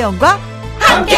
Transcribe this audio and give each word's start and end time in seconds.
김혜영과 0.00 0.38
함께. 0.78 1.16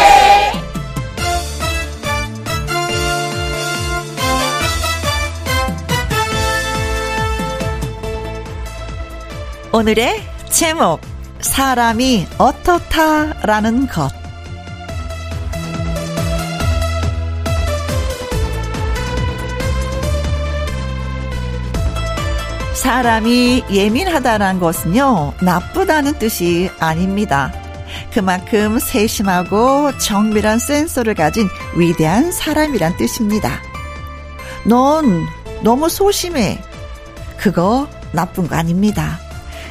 오늘의 9.71 10.21
제목 10.49 10.99
사람이 11.39 12.27
어떻다라는 12.37 13.87
것 13.87 14.11
사람이 22.75 23.63
예민하다는 23.71 24.59
것은요, 24.59 25.33
나쁘다는 25.41 26.19
뜻이 26.19 26.69
아닙니다. 26.79 27.62
그만큼 28.13 28.77
세심하고 28.77 29.97
정밀한 29.97 30.59
센서를 30.59 31.15
가진 31.15 31.47
위대한 31.75 32.31
사람이란 32.31 32.95
뜻입니다. 32.97 33.59
넌 34.65 35.25
너무 35.63 35.89
소심해. 35.89 36.61
그거 37.37 37.87
나쁜 38.11 38.47
거 38.47 38.55
아닙니다. 38.55 39.19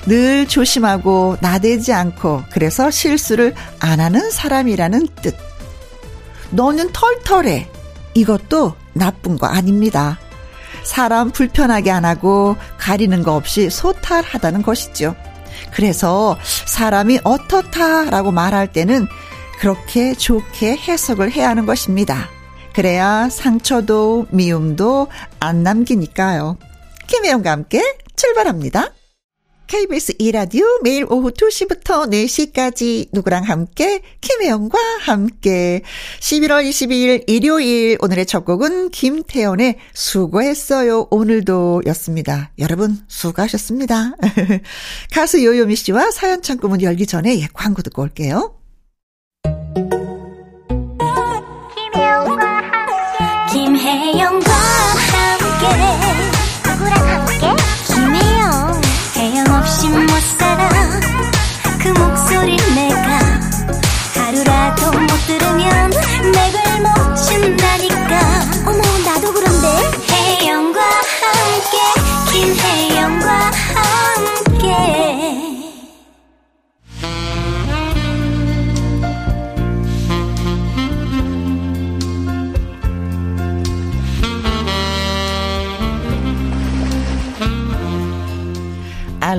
늘 0.06 0.48
조심하고 0.48 1.36
나대지 1.40 1.92
않고 1.92 2.42
그래서 2.50 2.90
실수를 2.90 3.54
안 3.78 4.00
하는 4.00 4.30
사람이라는 4.30 5.06
뜻. 5.22 5.36
너는 6.50 6.92
털털해. 6.92 7.68
이것도 8.14 8.74
나쁜 8.92 9.38
거 9.38 9.46
아닙니다. 9.46 10.18
사람 10.82 11.30
불편하게 11.30 11.92
안 11.92 12.04
하고 12.04 12.56
가리는 12.76 13.22
거 13.22 13.36
없이 13.36 13.70
소탈하다는 13.70 14.62
것이죠. 14.62 15.14
그래서 15.72 16.38
사람이 16.66 17.20
어떻다라고 17.24 18.32
말할 18.32 18.72
때는 18.72 19.06
그렇게 19.58 20.14
좋게 20.14 20.76
해석을 20.76 21.30
해야 21.32 21.48
하는 21.48 21.66
것입니다. 21.66 22.28
그래야 22.74 23.28
상처도 23.28 24.26
미움도 24.30 25.08
안 25.40 25.62
남기니까요. 25.62 26.58
김혜영과 27.06 27.50
함께 27.50 27.82
출발합니다. 28.16 28.92
KBS 29.66 30.14
이라디오 30.18 30.64
매일 30.82 31.04
오후 31.08 31.30
2시부터 31.30 32.10
4시까지 32.10 33.08
누구랑 33.12 33.44
함께 33.44 34.02
김혜영과 34.20 34.78
함께 35.00 35.82
11월 36.20 36.68
22일 36.68 37.24
일요일 37.26 37.98
오늘의 38.00 38.26
첫 38.26 38.44
곡은 38.44 38.90
김태연의 38.90 39.78
수고했어요 39.92 41.08
오늘도 41.10 41.82
였습니다. 41.86 42.50
여러분 42.58 42.98
수고하셨습니다. 43.08 44.12
가수 45.12 45.44
요요미 45.44 45.76
씨와 45.76 46.10
사연 46.10 46.42
창구문 46.42 46.82
열기 46.82 47.06
전에 47.06 47.40
예, 47.40 47.48
광고 47.52 47.82
듣고 47.82 48.02
올게요. 48.02 48.61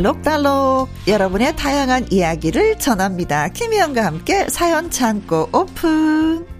알록달록 0.03 0.90
여러분의 1.08 1.56
다양한 1.56 2.08
이야기를 2.12 2.78
전합니다. 2.78 3.47
김희영과 3.47 4.06
함께 4.06 4.47
사연 4.50 4.91
창고 4.91 5.47
오픈. 5.53 6.53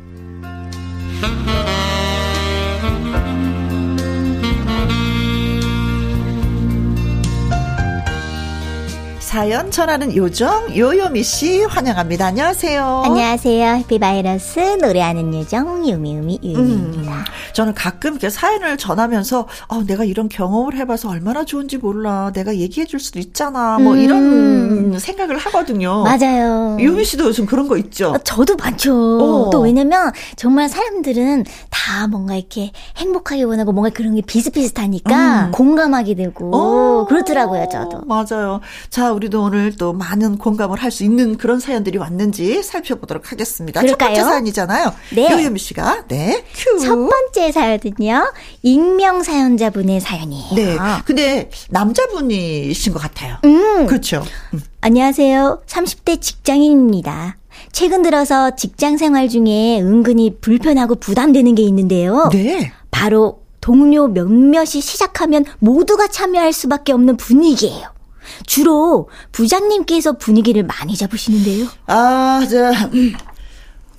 사연 9.34 9.72
전하는 9.72 10.16
요정 10.16 10.78
요요미 10.78 11.24
씨 11.24 11.64
환영합니다. 11.64 12.28
안녕하세요. 12.28 13.02
안녕하세요. 13.04 13.78
해피바이러스 13.78 14.78
노래하는 14.80 15.34
요정 15.34 15.90
유미유미 15.90 16.42
유미입니다. 16.44 17.12
음, 17.12 17.24
저는 17.54 17.74
가끔 17.74 18.12
이렇게 18.12 18.30
사연을 18.30 18.78
전하면서 18.78 19.48
어, 19.70 19.84
내가 19.88 20.04
이런 20.04 20.30
경험을 20.30 20.76
해봐서 20.76 21.10
얼마나 21.10 21.46
좋은지 21.46 21.80
몰라. 21.80 22.32
내가 22.32 22.56
얘기해줄 22.56 23.00
수도 23.00 23.18
있잖아. 23.18 23.80
뭐 23.80 23.94
음. 23.94 24.00
이런 24.00 25.00
생각을 25.00 25.40
하거든요. 25.40 26.04
맞아요. 26.04 26.78
유미 26.80 27.04
씨도 27.04 27.26
요즘 27.26 27.48
그런 27.48 27.68
거 27.68 27.76
있죠? 27.78 28.12
어, 28.12 28.20
저도 28.20 28.56
많죠. 28.56 28.94
어. 28.94 29.50
또 29.50 29.62
왜냐면 29.62 30.12
정말 30.36 30.70
사람들은 30.70 31.46
다 31.72 32.06
뭔가 32.08 32.36
이렇게 32.36 32.72
행복하게 32.98 33.42
원하고 33.42 33.72
뭔가 33.72 33.90
그런 33.90 34.14
게 34.14 34.22
비슷비슷하니까 34.22 35.46
음. 35.48 35.52
공감하게 35.54 36.14
되고 36.14 36.52
어. 36.56 37.06
그렇더라고요. 37.08 37.68
저도. 37.72 38.02
맞아요. 38.06 38.60
자, 38.92 39.12
우리 39.12 39.23
우리도 39.24 39.42
오늘 39.42 39.76
또 39.76 39.94
많은 39.94 40.38
공감을 40.38 40.82
할 40.82 40.94
수 40.94 41.04
있는 41.04 41.38
그런 41.38 41.60
사연들이 41.60 41.98
왔는지 41.98 42.62
살펴보도록 42.62 43.32
하겠습니다. 43.32 43.82
그럴까요? 43.82 44.10
첫 44.14 44.22
번째 44.22 44.30
사연이잖아요. 44.30 44.94
네. 45.16 45.32
요요미 45.32 45.58
씨가. 45.58 46.06
네. 46.08 46.46
큐. 46.54 46.78
첫 46.80 46.96
번째 46.96 47.52
사연은요. 47.52 48.32
익명 48.62 49.24
사연자분의 49.24 50.02
사연이에요. 50.02 50.54
네. 50.56 50.78
근데 51.06 51.50
남자분이신 51.72 52.94
것 52.94 53.00
같아요. 53.00 53.38
음. 53.46 53.88
그렇죠. 53.88 54.24
음. 54.54 54.62
안녕하세요. 54.82 55.64
30대 55.66 56.22
직장인입니다. 56.22 57.38
최근 57.72 58.04
들어서 58.04 58.56
직장 58.56 58.98
생활 58.98 59.30
중에 59.30 59.80
은근히 59.82 60.38
불편하고 60.42 60.96
부담되는 60.96 61.56
게 61.56 61.64
있는데요. 61.64 62.30
네. 62.32 62.72
바로 62.92 63.42
동료 63.62 64.08
몇몇이 64.08 64.68
시작하면 64.82 65.46
모두가 65.58 66.08
참여할 66.08 66.54
수밖에 66.54 66.92
없는 66.94 67.18
분위기예요. 67.18 67.88
주로 68.46 69.10
부장님께서 69.32 70.18
분위기를 70.18 70.64
많이 70.64 70.96
잡으시는데요. 70.96 71.68
아, 71.88 72.46
저, 72.50 72.70
음, 72.94 73.14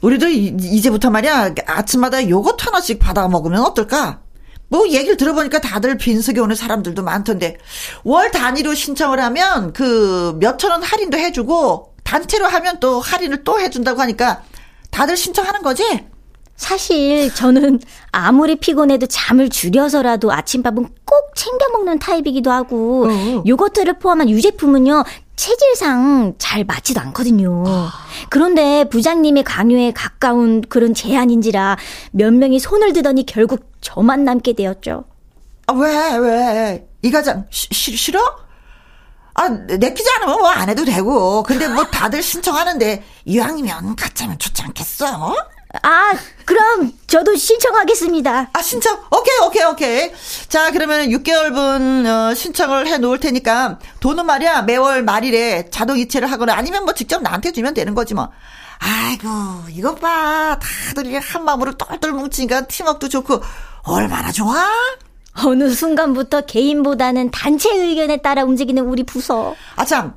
우리도 0.00 0.28
이, 0.28 0.80
제부터 0.80 1.10
말이야 1.10 1.54
아침마다 1.66 2.28
요거트 2.28 2.64
하나씩 2.64 2.98
받아 2.98 3.26
먹으면 3.28 3.62
어떨까? 3.62 4.20
뭐 4.68 4.88
얘기를 4.88 5.16
들어보니까 5.16 5.60
다들 5.60 5.96
빈속에 5.96 6.40
오는 6.40 6.56
사람들도 6.56 7.02
많던데 7.02 7.58
월 8.02 8.30
단위로 8.30 8.74
신청을 8.74 9.20
하면 9.20 9.72
그 9.72 10.36
몇천 10.40 10.70
원 10.70 10.82
할인도 10.82 11.16
해주고 11.16 11.94
단체로 12.02 12.46
하면 12.46 12.80
또 12.80 13.00
할인을 13.00 13.44
또 13.44 13.60
해준다고 13.60 14.00
하니까 14.00 14.42
다들 14.90 15.16
신청하는 15.16 15.62
거지? 15.62 16.04
사실 16.56 17.34
저는 17.34 17.80
아무리 18.12 18.56
피곤해도 18.56 19.06
잠을 19.06 19.48
줄여서라도 19.48 20.32
아침밥은 20.32 20.84
꼭 21.04 21.32
챙겨 21.34 21.68
먹는 21.72 21.98
타입이기도 21.98 22.50
하고 22.52 23.06
어. 23.08 23.42
요거트를 23.46 23.98
포함한 23.98 24.30
유제품은요 24.30 25.04
체질상 25.36 26.34
잘 26.38 26.64
맞지도 26.64 27.00
않거든요. 27.00 27.64
아. 27.66 27.92
그런데 28.30 28.84
부장님의 28.88 29.42
강요에 29.42 29.92
가까운 29.92 30.62
그런 30.62 30.94
제안인지라 30.94 31.76
몇 32.12 32.32
명이 32.32 32.60
손을 32.60 32.92
드더니 32.92 33.26
결국 33.26 33.72
저만 33.80 34.24
남게 34.24 34.52
되었죠. 34.52 35.04
아, 35.66 35.72
왜, 35.72 36.16
왜? 36.18 36.88
이 37.02 37.10
과장, 37.10 37.46
시, 37.50 37.68
싫어? 37.96 38.20
아, 39.34 39.48
내키지 39.48 40.08
않으면 40.18 40.38
뭐 40.38 40.50
안 40.50 40.68
해도 40.68 40.84
되고. 40.84 41.42
근데 41.42 41.66
뭐 41.68 41.84
다들 41.84 42.22
신청하는데, 42.22 43.02
이왕이면 43.24 43.96
같이 43.96 44.22
하면 44.24 44.38
좋지 44.38 44.62
않겠어? 44.62 45.34
아, 45.82 46.12
그럼 46.44 46.92
저도 47.06 47.34
신청하겠습니다. 47.36 48.50
아, 48.52 48.62
신청? 48.62 48.98
오케이, 49.10 49.38
오케이, 49.46 49.64
오케이. 49.64 50.12
자, 50.48 50.70
그러면 50.70 51.08
6개월분 51.08 52.06
어, 52.06 52.34
신청을 52.34 52.86
해 52.86 52.98
놓을 52.98 53.18
테니까 53.18 53.78
돈은 54.00 54.26
말이야 54.26 54.62
매월 54.62 55.02
말일에 55.02 55.68
자동 55.70 55.98
이체를 55.98 56.30
하거나 56.30 56.54
아니면 56.54 56.84
뭐 56.84 56.94
직접 56.94 57.22
나한테 57.22 57.52
주면 57.52 57.74
되는 57.74 57.94
거지 57.94 58.14
뭐. 58.14 58.30
아이고, 58.78 59.28
이것 59.70 60.00
봐. 60.00 60.58
다들 60.94 61.18
한 61.20 61.44
마음으로 61.44 61.72
똘똘 61.76 62.12
뭉치니까 62.12 62.62
팀워크도 62.66 63.08
좋고 63.08 63.40
얼마나 63.84 64.30
좋아? 64.32 64.66
어느 65.44 65.68
순간부터 65.72 66.42
개인보다는 66.42 67.30
단체 67.30 67.70
의견에 67.74 68.18
따라 68.18 68.44
움직이는 68.44 68.84
우리 68.84 69.02
부서. 69.02 69.54
아, 69.76 69.84
참. 69.84 70.14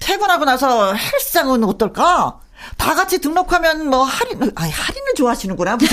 퇴근하고 0.00 0.44
나서 0.44 0.94
헬스장은 0.94 1.62
어떨까? 1.64 2.40
다 2.76 2.94
같이 2.94 3.18
등록하면 3.20 3.88
뭐 3.88 4.04
할인, 4.04 4.52
아니, 4.54 4.70
할인을 4.70 5.14
좋아하시는구나. 5.16 5.78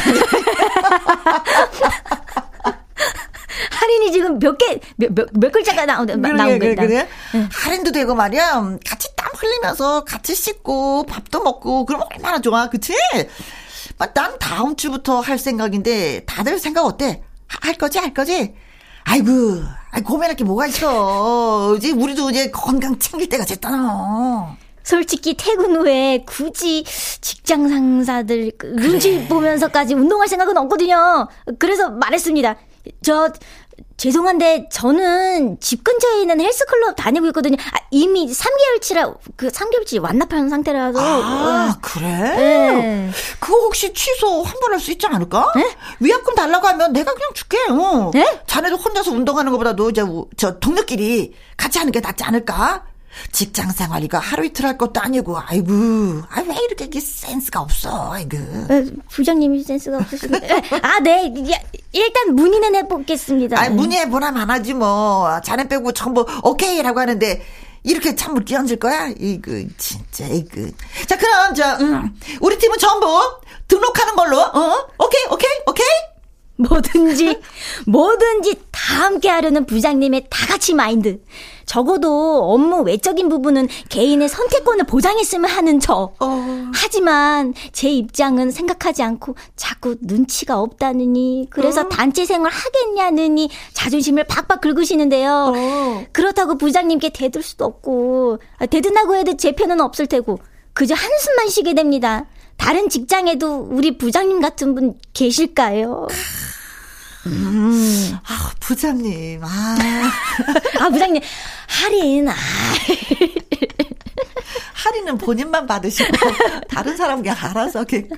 할인이 3.71 4.11
지금 4.11 4.39
몇 4.39 4.57
개, 4.57 4.79
몇, 4.97 5.13
몇, 5.13 5.29
몇 5.33 5.51
글자가 5.51 5.85
나오, 5.85 6.05
나온 6.05 6.21
거야. 6.21 6.57
그래, 6.57 6.75
그래? 6.75 7.07
응. 7.35 7.49
할인도 7.51 7.91
되고 7.91 8.15
말이야. 8.15 8.77
같이 8.85 9.15
땀 9.15 9.31
흘리면서 9.35 10.03
같이 10.03 10.35
씻고 10.35 11.05
밥도 11.05 11.41
먹고 11.43 11.85
그럼 11.85 12.01
얼마나 12.13 12.41
좋아, 12.41 12.69
그치? 12.69 12.93
난 13.97 14.37
다음 14.39 14.75
주부터 14.75 15.21
할 15.21 15.37
생각인데 15.37 16.25
다들 16.25 16.59
생각 16.59 16.85
어때? 16.85 17.23
할 17.47 17.75
거지, 17.75 17.99
할 17.99 18.13
거지? 18.13 18.53
아이고, 19.03 19.63
아이 19.91 20.01
고민할 20.01 20.35
게 20.35 20.43
뭐가 20.43 20.65
있어. 20.67 21.75
이제 21.77 21.91
우리도 21.91 22.31
이제 22.31 22.49
건강 22.51 22.97
챙길 22.97 23.29
때가 23.29 23.45
됐잖아. 23.45 24.57
솔직히 24.85 25.35
퇴근 25.35 25.75
후에 25.75 26.23
굳이 26.27 26.85
직장 27.19 27.67
상사들 27.67 28.51
눈치 28.77 29.15
그래. 29.15 29.27
보면서까지 29.27 29.95
운동할 29.95 30.27
생각은 30.27 30.55
없거든요. 30.57 31.27
그래서 31.59 31.89
말했습니다. 31.89 32.55
저 33.03 33.29
죄송한데 33.97 34.67
저는 34.71 35.59
집 35.59 35.83
근처에 35.83 36.21
있는 36.21 36.39
헬스클럽 36.39 36.95
다니고 36.97 37.27
있거든요. 37.27 37.57
아, 37.59 37.77
이미 37.89 38.27
3개월치라 38.27 39.17
그 39.35 39.47
3개월치 39.47 40.01
완납한 40.03 40.49
상태라서. 40.49 40.99
아 40.99 41.71
어. 41.75 41.79
그래? 41.81 42.05
네. 42.11 43.11
그거 43.39 43.55
혹시 43.61 43.91
취소 43.93 44.43
한번할수 44.43 44.91
있지 44.91 45.07
않을까? 45.07 45.51
네? 45.55 45.75
위약금 45.99 46.35
달라고 46.35 46.67
하면 46.67 46.93
내가 46.93 47.13
그냥 47.13 47.31
줄게. 47.33 47.57
어. 47.71 48.11
네? 48.13 48.41
자네도 48.45 48.75
혼자서 48.75 49.11
운동하는 49.11 49.51
것보다도 49.51 49.89
이제 49.89 50.03
저 50.37 50.59
동료끼리 50.59 51.33
같이 51.57 51.79
하는 51.79 51.91
게 51.91 52.01
낫지 52.01 52.23
않을까? 52.23 52.85
직장 53.31 53.71
생활 53.71 54.03
이가 54.03 54.19
하루 54.19 54.45
이틀 54.45 54.65
할 54.65 54.77
것도 54.77 54.99
아니고, 55.01 55.37
아이고, 55.37 55.73
아, 56.29 56.41
왜 56.41 56.55
이렇게 56.65 56.85
이게 56.85 56.99
센스가 56.99 57.61
없어, 57.61 58.13
아이고. 58.13 58.37
어, 58.37 58.83
부장님이 59.09 59.63
센스가 59.63 59.97
없으시네. 59.97 60.39
아, 60.81 60.99
네. 60.99 61.33
일단 61.91 62.35
문의는 62.35 62.75
해보겠습니다. 62.75 63.61
아, 63.61 63.69
문의해 63.69 64.09
보라만 64.09 64.49
하지, 64.49 64.73
뭐. 64.73 65.39
자네 65.43 65.67
빼고 65.67 65.91
전부 65.93 66.25
오케이라고 66.43 66.99
하는데, 66.99 67.41
이렇게 67.83 68.15
참물 68.15 68.45
끼얹을 68.45 68.77
거야? 68.77 69.09
이거, 69.19 69.51
진짜, 69.77 70.25
이거. 70.27 70.61
자, 71.07 71.17
그럼, 71.17 71.53
저, 71.53 71.77
음, 71.81 72.17
우리 72.41 72.57
팀은 72.57 72.77
전부 72.79 73.21
등록하는 73.67 74.15
걸로, 74.15 74.39
어? 74.39 74.87
오케이, 74.99 75.25
오케이, 75.31 75.51
오케이? 75.67 76.14
뭐든지, 76.57 77.39
뭐든지 77.87 78.59
다 78.71 79.05
함께 79.05 79.29
하려는 79.29 79.65
부장님의 79.65 80.27
다 80.29 80.47
같이 80.47 80.73
마인드. 80.73 81.19
적어도 81.65 82.43
업무 82.43 82.81
외적인 82.83 83.27
부분은 83.27 83.67
개인의 83.89 84.29
선택권을 84.29 84.85
보장했으면 84.85 85.49
하는 85.49 85.79
저. 85.79 86.13
어. 86.19 86.71
하지만 86.73 87.53
제 87.71 87.89
입장은 87.89 88.51
생각하지 88.51 89.01
않고 89.03 89.35
자꾸 89.55 89.95
눈치가 90.01 90.59
없다느니, 90.59 91.47
그래서 91.49 91.81
어. 91.81 91.89
단체 91.89 92.25
생활 92.25 92.51
하겠냐느니 92.51 93.49
자존심을 93.73 94.25
박박 94.25 94.61
긁으시는데요. 94.61 95.53
어. 95.55 96.05
그렇다고 96.11 96.57
부장님께 96.57 97.09
대들 97.09 97.41
수도 97.41 97.65
없고, 97.65 98.37
아, 98.59 98.65
대든다고 98.65 99.15
해도 99.15 99.35
제 99.35 99.53
편은 99.53 99.81
없을 99.81 100.07
테고, 100.07 100.39
그저 100.73 100.93
한숨만 100.93 101.47
쉬게 101.47 101.73
됩니다. 101.73 102.25
다른 102.57 102.89
직장에도 102.89 103.67
우리 103.69 103.97
부장님 103.97 104.41
같은 104.41 104.75
분 104.75 104.95
계실까요? 105.13 106.07
음. 107.27 108.17
아, 108.23 108.51
부장님. 108.59 109.41
아. 109.43 109.75
아, 110.79 110.89
부장님. 110.89 111.21
할인. 111.67 112.29
아. 112.29 112.33
할인은 114.73 115.17
본인만 115.17 115.67
받으시고 115.67 116.11
다른 116.69 116.95
사람 116.97 117.21
그냥 117.21 117.35
알아서 117.39 117.83
게끔. 117.83 118.17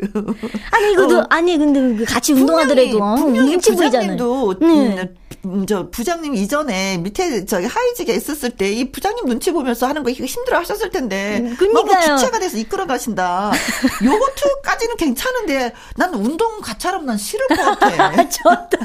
아니 0.72 0.92
이거도 0.94 1.20
어. 1.20 1.26
아니 1.30 1.58
근데 1.58 1.80
그 1.98 2.06
같이 2.06 2.34
운동하더라도 2.34 3.00
분명히 3.16 3.52
눈치 3.52 3.76
부장님도 3.76 4.60
네. 4.60 5.14
음, 5.46 5.66
저 5.66 5.90
부장님 5.90 6.36
이전에 6.36 6.98
밑에 6.98 7.46
저기 7.46 7.66
하이직에 7.68 8.14
있었을 8.14 8.52
때 8.52 8.68
이 8.68 8.92
부장님 8.92 9.26
눈치 9.26 9.52
보면서 9.52 9.88
하는 9.88 10.04
거 10.04 10.10
힘들어 10.12 10.58
하셨을 10.60 10.90
텐데 10.90 11.40
음, 11.42 11.56
그러니까요. 11.58 12.18
주체가 12.18 12.40
돼서 12.40 12.58
이끌어 12.58 12.86
가신다. 12.86 13.52
요거트까지는 14.04 14.98
괜찮은데 14.98 15.74
난 15.96 16.14
운동 16.14 16.60
가차럼 16.62 17.06
난 17.06 17.18
싫을 17.18 17.48
것 17.48 17.56
같아. 17.56 18.28
저도. 18.30 18.78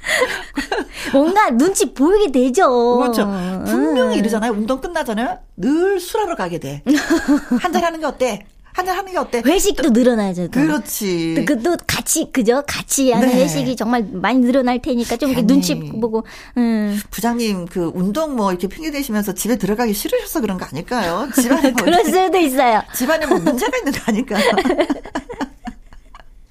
뭔가 1.12 1.50
눈치 1.50 1.92
보이게 1.92 2.30
되죠. 2.32 2.98
그렇죠. 2.98 3.24
분명히 3.66 4.16
음. 4.16 4.18
이러잖아요. 4.18 4.52
운동 4.52 4.80
끝나잖아요. 4.80 5.38
늘 5.56 6.00
술하러 6.00 6.36
가게 6.36 6.58
돼. 6.58 6.82
한잔 7.60 7.84
하는 7.84 8.00
게 8.00 8.06
어때? 8.06 8.46
한잔 8.72 8.96
하는 8.96 9.10
게 9.10 9.18
어때? 9.18 9.42
회식도 9.44 9.82
또, 9.82 9.90
늘어나죠. 9.90 10.48
또. 10.48 10.60
그렇지. 10.60 11.34
또, 11.36 11.44
그, 11.44 11.62
또 11.62 11.76
같이 11.86 12.30
그죠? 12.32 12.62
같이 12.66 13.10
하는 13.10 13.28
네. 13.28 13.42
회식이 13.42 13.74
정말 13.76 14.06
많이 14.12 14.38
늘어날 14.40 14.80
테니까 14.80 15.16
좀 15.16 15.30
이렇게 15.30 15.46
눈치 15.46 15.74
보고. 15.74 16.24
음. 16.56 17.00
부장님 17.10 17.66
그 17.66 17.90
운동 17.94 18.36
뭐 18.36 18.50
이렇게 18.52 18.68
핑계 18.68 18.90
대시면서 18.90 19.32
집에 19.34 19.56
들어가기 19.56 19.92
싫으셔서 19.92 20.40
그런 20.40 20.56
거 20.56 20.66
아닐까요? 20.66 21.28
집안에 21.34 21.72
뭐 21.72 21.84
그럴 21.84 22.04
수도 22.04 22.38
있어요. 22.38 22.82
집안에 22.94 23.26
뭐 23.26 23.38
문제가 23.38 23.76
있는 23.76 23.92
거 23.92 23.98
아닐까요? 24.06 24.44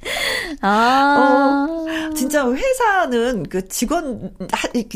아. 0.62 1.68
어, 1.70 2.14
진짜 2.16 2.50
회사는 2.52 3.44
그 3.50 3.68
직원 3.68 4.32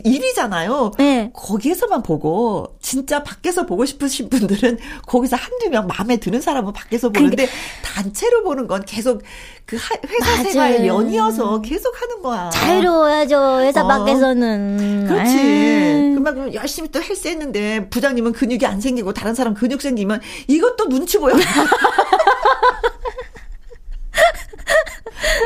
일이잖아요. 0.03 0.91
네. 0.97 1.31
거기에서만 1.33 2.03
보고 2.03 2.75
진짜 2.81 3.23
밖에서 3.23 3.65
보고 3.65 3.85
싶으신 3.85 4.29
분들은 4.29 4.77
거기서 5.07 5.35
한두 5.37 5.69
명 5.69 5.87
마음에 5.87 6.17
드는 6.17 6.41
사람은 6.41 6.73
밖에서 6.73 7.09
보는데 7.09 7.45
그러니까. 7.45 7.57
단체로 7.83 8.43
보는 8.43 8.67
건 8.67 8.83
계속 8.85 9.21
그 9.65 9.77
회사 9.77 10.31
맞아요. 10.31 10.43
생활 10.43 10.85
연이어서 10.87 11.61
계속 11.61 12.01
하는 12.01 12.21
거야. 12.21 12.49
자유로워야죠. 12.49 13.59
회사 13.61 13.83
어. 13.83 13.87
밖에서는. 13.87 15.05
그렇지. 15.07 16.13
그만 16.15 16.53
열심히 16.53 16.89
또 16.89 17.01
헬스 17.01 17.27
했는데 17.27 17.89
부장님은 17.89 18.33
근육이 18.33 18.65
안 18.65 18.81
생기고 18.81 19.13
다른 19.13 19.33
사람 19.33 19.53
근육 19.53 19.81
생기면 19.81 20.21
이것도 20.47 20.89
눈치 20.89 21.17
보여. 21.17 21.35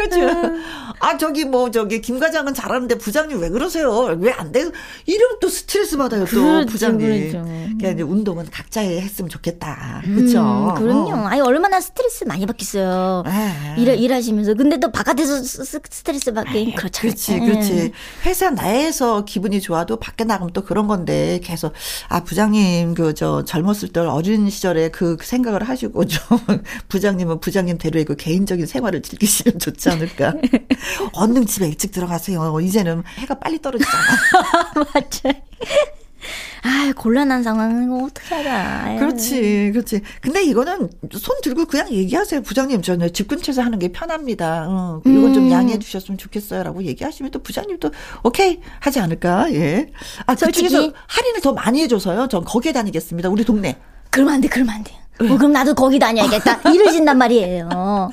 그렇죠. 0.10 0.48
음. 0.48 0.64
아, 1.00 1.16
저기 1.18 1.46
뭐, 1.46 1.70
저기, 1.70 2.02
김 2.02 2.20
과장은 2.20 2.54
잘하는데 2.56 2.98
부장님 2.98 3.40
왜 3.40 3.50
그러세요? 3.50 4.18
왜 4.20 4.32
안 4.38 4.52
돼? 4.52 4.70
이러면 5.06 5.38
또 5.42 5.48
스트레스 5.50 5.98
받아요, 5.98 6.26
또, 6.26 6.42
그렇죠, 6.42 6.66
부장님. 6.72 7.08
그렇죠. 7.32 7.44
그러니까 7.48 7.90
이제 7.90 8.02
운동은 8.04 8.46
각자 8.52 8.82
했으면 8.82 9.30
좋겠다. 9.30 10.02
그렇죠. 10.06 10.40
음, 10.42 10.76
그럼요. 10.76 11.12
어. 11.12 11.28
아니, 11.28 11.42
얼마나 11.42 11.80
스트레스 11.80 12.24
많이 12.24 12.46
받겠어요. 12.46 13.24
에. 13.28 13.82
일, 13.82 13.88
일하시면서. 13.90 14.54
근데 14.56 14.80
또 14.80 14.92
바깥에서 14.92 15.42
스, 15.44 15.80
트레스 16.04 16.34
받기 16.34 16.74
그렇잖아요. 16.76 17.12
그렇지, 17.12 17.40
그렇지. 17.40 17.92
회사 18.26 18.50
내에서 18.52 19.26
기분이 19.26 19.60
좋아도 19.62 19.98
밖에 19.98 20.24
나가면 20.24 20.54
또 20.54 20.64
그런 20.64 20.88
건데, 20.88 21.40
계속, 21.44 21.74
아, 22.10 22.24
부장님, 22.24 22.94
그, 22.96 23.14
저, 23.14 23.44
젊었을 23.46 23.90
때 23.90 24.00
어린 24.02 24.50
시절에 24.50 24.90
그 24.90 25.18
생각을 25.22 25.64
하시고, 25.64 26.06
좀, 26.06 26.20
부장님은 26.90 27.40
부장님 27.40 27.78
대로 27.78 28.04
그 28.06 28.16
개인적인 28.16 28.66
생활을 28.68 29.02
즐기시 29.02 29.57
면 29.58 29.60
좋지 29.60 29.90
않을까. 29.90 30.34
얼른 31.14 31.46
집에 31.46 31.68
일찍 31.68 31.92
들어가세요. 31.92 32.60
이제는 32.62 33.04
해가 33.18 33.36
빨리 33.40 33.60
떨어지잖아. 33.60 34.04
맞아. 34.94 35.40
아, 36.64 36.92
곤란한 36.96 37.44
상황은 37.44 38.04
어떻게 38.04 38.36
하자. 38.36 38.98
그렇지, 39.00 39.72
그렇지. 39.72 40.02
근데 40.20 40.44
이거는 40.44 40.90
손 41.12 41.40
들고 41.42 41.66
그냥 41.66 41.90
얘기하세요. 41.92 42.42
부장님, 42.42 42.82
저는 42.82 43.14
집 43.14 43.28
근처에서 43.28 43.62
하는 43.62 43.80
게 43.80 43.90
편합니다. 43.90 44.66
어, 44.68 45.02
이건 45.06 45.26
음. 45.28 45.34
좀 45.34 45.52
양해해 45.52 45.80
주셨으면 45.80 46.18
좋겠어요. 46.18 46.64
라고 46.64 46.84
얘기하시면 46.84 47.32
또 47.32 47.40
부장님도 47.40 47.92
오케이 48.24 48.60
하지 48.80 49.00
않을까. 49.00 49.54
예. 49.54 49.92
아, 50.26 50.36
그쪽에서 50.36 50.92
할인을 51.08 51.42
더 51.42 51.54
많이 51.54 51.82
해줘서요. 51.84 52.28
전 52.28 52.44
거기에 52.44 52.74
다니겠습니다. 52.74 53.30
우리 53.30 53.46
동네. 53.46 53.78
그러면 54.10 54.34
안 54.34 54.42
돼, 54.42 54.48
그러면 54.50 54.76
안 54.76 54.84
돼. 54.84 54.94
어, 55.20 55.38
그럼 55.38 55.52
나도 55.52 55.74
거기 55.74 56.00
다녀야겠다. 56.00 56.62
이러신단 56.72 57.18
말이에요. 57.18 57.70
아, 57.72 58.10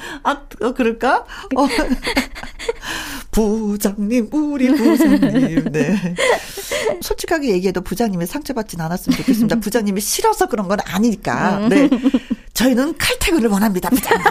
어, 0.61 0.73
그럴까? 0.73 1.25
어. 1.57 1.67
부장님, 3.31 4.29
우리 4.33 4.69
부장님. 4.75 5.73
네. 5.73 6.15
솔직하게 7.01 7.49
얘기해도 7.49 7.81
부장님이 7.81 8.27
상처받진 8.27 8.81
않았으면 8.81 9.19
좋겠습니다. 9.19 9.57
부장님이 9.61 10.01
싫어서 10.01 10.49
그런 10.49 10.69
건 10.69 10.79
아니니까. 10.85 11.59
음. 11.59 11.69
네. 11.69 11.91
저희는 12.55 12.97
칼퇴근을 12.97 13.49
원합니다, 13.51 13.91
부장님. 13.91 14.25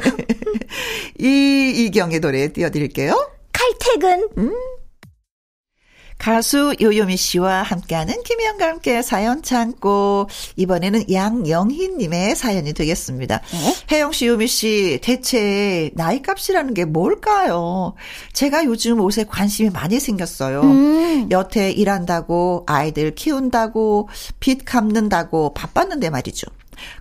이, 1.20 1.72
이경의 1.86 2.20
노래 2.20 2.52
띄워드릴게요. 2.52 3.30
칼퇴근. 3.52 4.28
음. 4.38 4.52
가수 6.24 6.74
요요미 6.80 7.18
씨와 7.18 7.62
함께하는 7.64 8.22
김희영과 8.22 8.66
함께 8.66 9.02
사연 9.02 9.42
참고 9.42 10.26
이번에는 10.56 11.12
양영희님의 11.12 12.34
사연이 12.34 12.72
되겠습니다. 12.72 13.42
네? 13.52 13.74
혜영 13.94 14.12
씨, 14.12 14.28
요미 14.28 14.46
씨, 14.46 15.00
대체 15.02 15.90
나이 15.92 16.22
값이라는 16.22 16.72
게 16.72 16.86
뭘까요? 16.86 17.92
제가 18.32 18.64
요즘 18.64 19.00
옷에 19.00 19.24
관심이 19.24 19.68
많이 19.68 20.00
생겼어요. 20.00 20.62
음. 20.62 21.28
여태 21.30 21.70
일한다고 21.70 22.64
아이들 22.66 23.14
키운다고 23.14 24.08
빚 24.40 24.64
갚는다고 24.64 25.52
바빴는데 25.52 26.08
말이죠. 26.08 26.46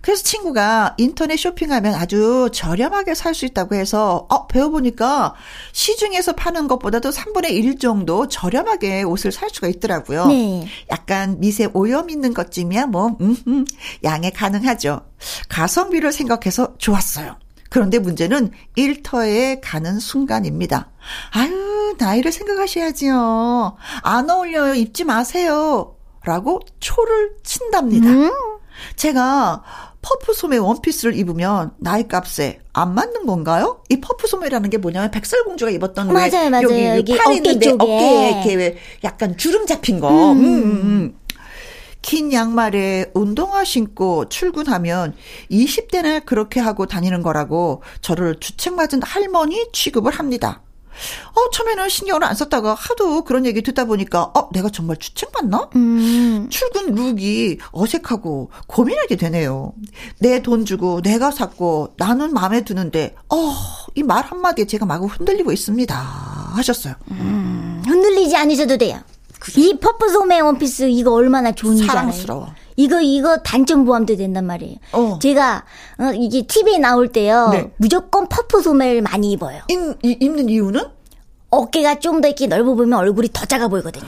그래서 0.02 0.24
친구가 0.24 0.96
인터넷 0.98 1.38
쇼핑하면 1.38 1.94
아주 1.96 2.50
저렴하게 2.54 3.14
살 3.16 3.34
수 3.34 3.46
있다고 3.46 3.74
해서 3.76 4.28
어 4.30 4.46
배워보니까 4.48 5.34
시중에서 5.72 6.34
파는 6.34 6.68
것보다도 6.68 7.10
3분의 7.10 7.52
1 7.52 7.80
정도 7.80 8.28
저렴하게 8.28 9.04
옷을 9.04 9.32
살 9.32 9.50
수가 9.50 9.68
있더라고요. 9.68 10.28
네. 10.28 10.68
약간 10.92 11.40
미세 11.40 11.68
오염 11.74 12.10
있는 12.12 12.34
것쯤이야 12.34 12.86
뭐 12.86 13.18
음, 13.22 13.36
음, 13.48 13.66
양해 14.04 14.30
가능하죠. 14.30 15.02
가성비를 15.50 16.12
생각해서 16.12 16.76
좋았어요. 16.78 17.38
그런데 17.70 17.98
문제는 17.98 18.52
일터에 18.76 19.60
가는 19.60 19.98
순간입니다. 20.00 20.92
아유, 21.32 21.96
나이를 21.98 22.32
생각하셔야지요. 22.32 23.76
안 24.04 24.30
어울려요. 24.30 24.76
입지 24.76 25.04
마세요. 25.04 25.96
라고 26.24 26.60
초를 26.80 27.32
친답니다. 27.44 28.10
음? 28.10 28.32
제가 28.96 29.64
퍼프 30.02 30.34
소매 30.34 30.58
원피스를 30.58 31.16
입으면 31.16 31.72
나이 31.78 32.08
값에 32.08 32.60
안 32.74 32.94
맞는 32.94 33.26
건가요? 33.26 33.82
이 33.90 34.00
퍼프 34.02 34.28
소매라는 34.28 34.70
게 34.70 34.78
뭐냐면 34.78 35.12
백설공주가 35.12 35.72
입었던 35.72 36.12
맞아요, 36.12 36.50
맞아요. 36.50 36.64
여기, 36.64 36.86
여기 36.86 37.18
팔 37.18 37.28
어깨 37.28 37.36
있는데 37.38 37.70
쪽에. 37.70 37.84
어깨에 37.84 38.30
이렇게 38.30 38.78
약간 39.04 39.38
주름 39.38 39.66
잡힌 39.66 40.00
거. 40.00 40.10
음. 40.10 40.38
음, 40.38 40.46
음, 40.46 40.72
음. 40.84 41.18
긴 42.02 42.34
양말에 42.34 43.12
운동화 43.14 43.64
신고 43.64 44.28
출근하면 44.28 45.16
20대나 45.50 46.26
그렇게 46.26 46.60
하고 46.60 46.86
다니는 46.86 47.24
거라고 47.24 47.82
저를 48.02 48.40
주책맞은 48.42 49.02
할머니 49.04 49.72
취급을 49.72 50.12
합니다. 50.12 50.62
어, 51.36 51.50
처음에는 51.52 51.90
신경을 51.90 52.24
안 52.24 52.36
썼다가 52.36 52.74
하도 52.74 53.24
그런 53.24 53.46
얘기 53.46 53.62
듣다 53.62 53.86
보니까, 53.86 54.32
어, 54.36 54.50
내가 54.52 54.70
정말 54.70 54.98
주책맞나? 54.98 55.70
음. 55.76 56.48
출근 56.50 56.94
룩이 56.96 57.58
어색하고 57.72 58.52
고민하게 58.68 59.16
되네요. 59.18 59.74
내 60.20 60.42
돈 60.42 60.66
주고 60.66 61.02
내가 61.02 61.32
샀고 61.32 61.94
나는 61.98 62.34
마음에 62.34 62.64
드는데, 62.64 63.16
어, 63.30 63.54
이 63.96 64.04
말 64.04 64.24
한마디에 64.26 64.66
제가 64.66 64.86
마구 64.86 65.06
흔들리고 65.08 65.52
있습니다. 65.52 65.96
하셨어요. 66.56 66.96
음, 67.12 67.82
흔들리지 67.86 68.36
않으셔도 68.36 68.78
돼요. 68.78 69.00
그래. 69.40 69.62
이 69.62 69.78
퍼프 69.80 70.10
소매 70.10 70.40
원피스 70.40 70.84
이거 70.90 71.12
얼마나 71.14 71.52
좋은지 71.52 71.86
사랑스러워. 71.86 72.54
이거 72.76 73.02
이거 73.02 73.38
단점 73.38 73.86
보완도 73.86 74.16
된단 74.16 74.46
말이에요. 74.46 74.78
어. 74.94 75.20
제가 75.22 75.64
어, 76.00 76.12
이게 76.16 76.42
TV에 76.46 76.80
나올 76.80 77.08
때요. 77.08 77.50
네. 77.52 77.72
무조건 77.78 78.28
퍼프 78.28 78.62
소매를 78.62 79.02
많이 79.02 79.32
입어요. 79.32 79.62
입, 79.70 79.98
입는 80.04 80.50
이유는? 80.50 80.82
어깨가 81.50 82.00
좀 82.00 82.22
더 82.22 82.28
이렇게 82.28 82.48
넓어 82.48 82.74
보이면 82.74 82.98
얼굴이 82.98 83.30
더 83.32 83.46
작아 83.46 83.68
보이거든요. 83.68 84.06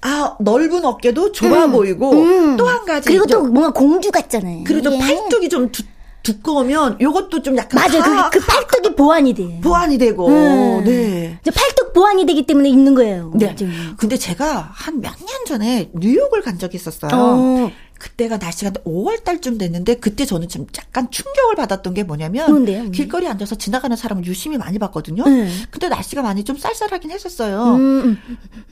아, 0.00 0.36
넓은 0.40 0.84
어깨도 0.84 1.30
좁아 1.30 1.66
음, 1.66 1.72
보이고 1.72 2.10
음. 2.12 2.56
또한 2.56 2.84
가지 2.84 3.08
그리고 3.08 3.26
또 3.26 3.42
뭔가 3.44 3.70
공주 3.70 4.10
같잖아요. 4.10 4.64
그리고 4.64 4.90
또 4.90 4.98
팔뚝이 4.98 5.48
좀 5.48 5.70
두, 5.70 5.84
두꺼우면 6.22 7.00
요것도 7.00 7.42
좀 7.42 7.56
약간 7.56 7.80
맞아 7.82 7.98
요. 7.98 8.02
그, 8.30 8.38
그 8.38 8.46
팔뚝이 8.46 8.94
보완이 8.96 9.34
돼. 9.34 9.60
보완이 9.60 9.98
되고. 9.98 10.28
음. 10.28 10.84
네. 10.84 11.38
팔뚝 11.44 11.92
보완이 11.92 12.24
되기 12.26 12.46
때문에 12.46 12.68
있는 12.68 12.94
거예요. 12.94 13.32
네. 13.34 13.46
맞아요. 13.58 13.72
근데 13.96 14.16
제가 14.16 14.70
한 14.72 15.00
몇 15.00 15.12
년 15.20 15.44
전에 15.46 15.90
뉴욕을 15.94 16.42
간 16.42 16.58
적이 16.58 16.76
있었어요. 16.76 17.10
어. 17.12 17.70
그때가 17.98 18.38
날씨가 18.38 18.70
5월 18.84 19.22
달쯤 19.22 19.58
됐는데 19.58 19.94
그때 19.96 20.24
저는 20.26 20.48
좀 20.48 20.66
약간 20.76 21.08
충격을 21.10 21.54
받았던 21.54 21.94
게 21.94 22.02
뭐냐면 22.02 22.50
뭔데요? 22.50 22.90
길거리 22.90 23.28
앉아서 23.28 23.54
지나가는 23.54 23.96
사람을 23.96 24.24
유심히 24.26 24.56
많이 24.58 24.78
봤거든요. 24.80 25.22
음. 25.24 25.48
근데 25.70 25.88
날씨가 25.88 26.20
많이 26.22 26.42
좀 26.42 26.56
쌀쌀하긴 26.56 27.12
했었어요. 27.12 27.76
음. 27.76 28.18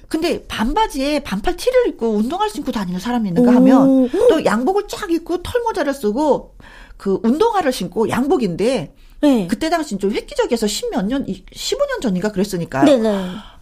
근데 0.09 0.45
반바지에 0.49 1.21
반팔 1.21 1.57
티를 1.57 1.88
입고 1.88 2.11
운동화를 2.16 2.50
신고 2.50 2.73
다니는 2.73 2.99
사람이 2.99 3.28
있는가 3.28 3.54
하면 3.54 4.11
또 4.30 4.45
양복을 4.45 4.88
쫙 4.88 5.09
입고 5.12 5.42
털모자를 5.42 5.95
쓰고 5.95 6.54
그 7.00 7.19
운동화를 7.23 7.73
신고 7.73 8.11
양복인데 8.11 8.95
네. 9.23 9.47
그때 9.49 9.71
당시 9.71 9.97
좀 9.97 10.12
획기적이어서 10.12 10.66
십몇 10.66 11.07
년, 11.07 11.25
15년 11.25 12.02
전인가 12.02 12.30
그랬으니까. 12.30 12.85
네네. 12.85 13.09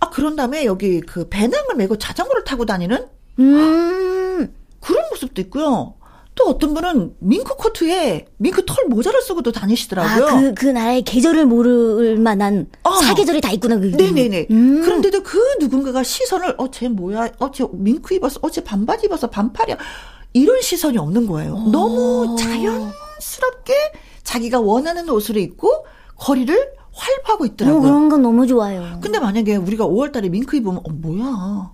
아, 0.01 0.11
그런 0.11 0.35
다음에 0.35 0.65
여기 0.65 1.01
그 1.01 1.29
배낭을 1.29 1.77
메고 1.77 1.97
자전거를 1.97 2.43
타고 2.43 2.67
다니는? 2.67 3.07
음. 3.39 4.53
그런 4.81 5.09
모습도 5.11 5.41
있고요. 5.43 5.95
또 6.35 6.49
어떤 6.49 6.75
분은 6.75 7.15
밍크 7.21 7.55
코트에 7.55 8.27
밍크 8.39 8.65
털 8.67 8.87
모자를 8.89 9.23
쓰고도 9.23 9.53
다니시더라고요. 9.53 10.27
아, 10.27 10.41
그, 10.41 10.55
그 10.55 10.67
나라의 10.67 11.03
계절을 11.03 11.47
모를 11.47 12.19
만한 12.19 12.67
어. 12.83 12.97
사계절이 12.97 13.41
다 13.41 13.53
있구나, 13.53 13.77
그게. 13.79 13.97
네네네. 13.97 14.49
음. 14.51 14.83
그런데도 14.83 15.23
그 15.23 15.39
누군가가 15.61 16.03
시선을, 16.03 16.57
어, 16.59 16.69
쟤 16.73 16.89
뭐야? 16.89 17.31
어, 17.39 17.53
쟤 17.53 17.65
밍크 17.73 18.15
입었어? 18.15 18.41
어, 18.43 18.51
쟤 18.51 18.65
반바지 18.65 19.07
입어서 19.07 19.31
반팔이야? 19.31 19.77
이런 20.33 20.61
시선이 20.61 20.99
없는 20.99 21.27
거예요. 21.29 21.55
오. 21.55 21.71
너무 21.71 22.37
자연, 22.37 22.93
자연스럽게 23.19 23.75
자기가 24.23 24.61
원하는 24.61 25.09
옷을 25.11 25.37
입고 25.37 25.87
거리를 26.17 26.73
활보하고 26.93 27.47
있더라고요. 27.47 27.79
어, 27.79 27.83
그런 27.83 28.09
건 28.09 28.23
너무 28.23 28.47
좋아요. 28.47 28.99
근데 29.01 29.19
만약에 29.19 29.57
우리가 29.57 29.87
5월 29.87 30.13
달에 30.13 30.29
밍크 30.29 30.57
입으면, 30.57 30.79
어, 30.79 30.91
뭐야. 30.91 31.73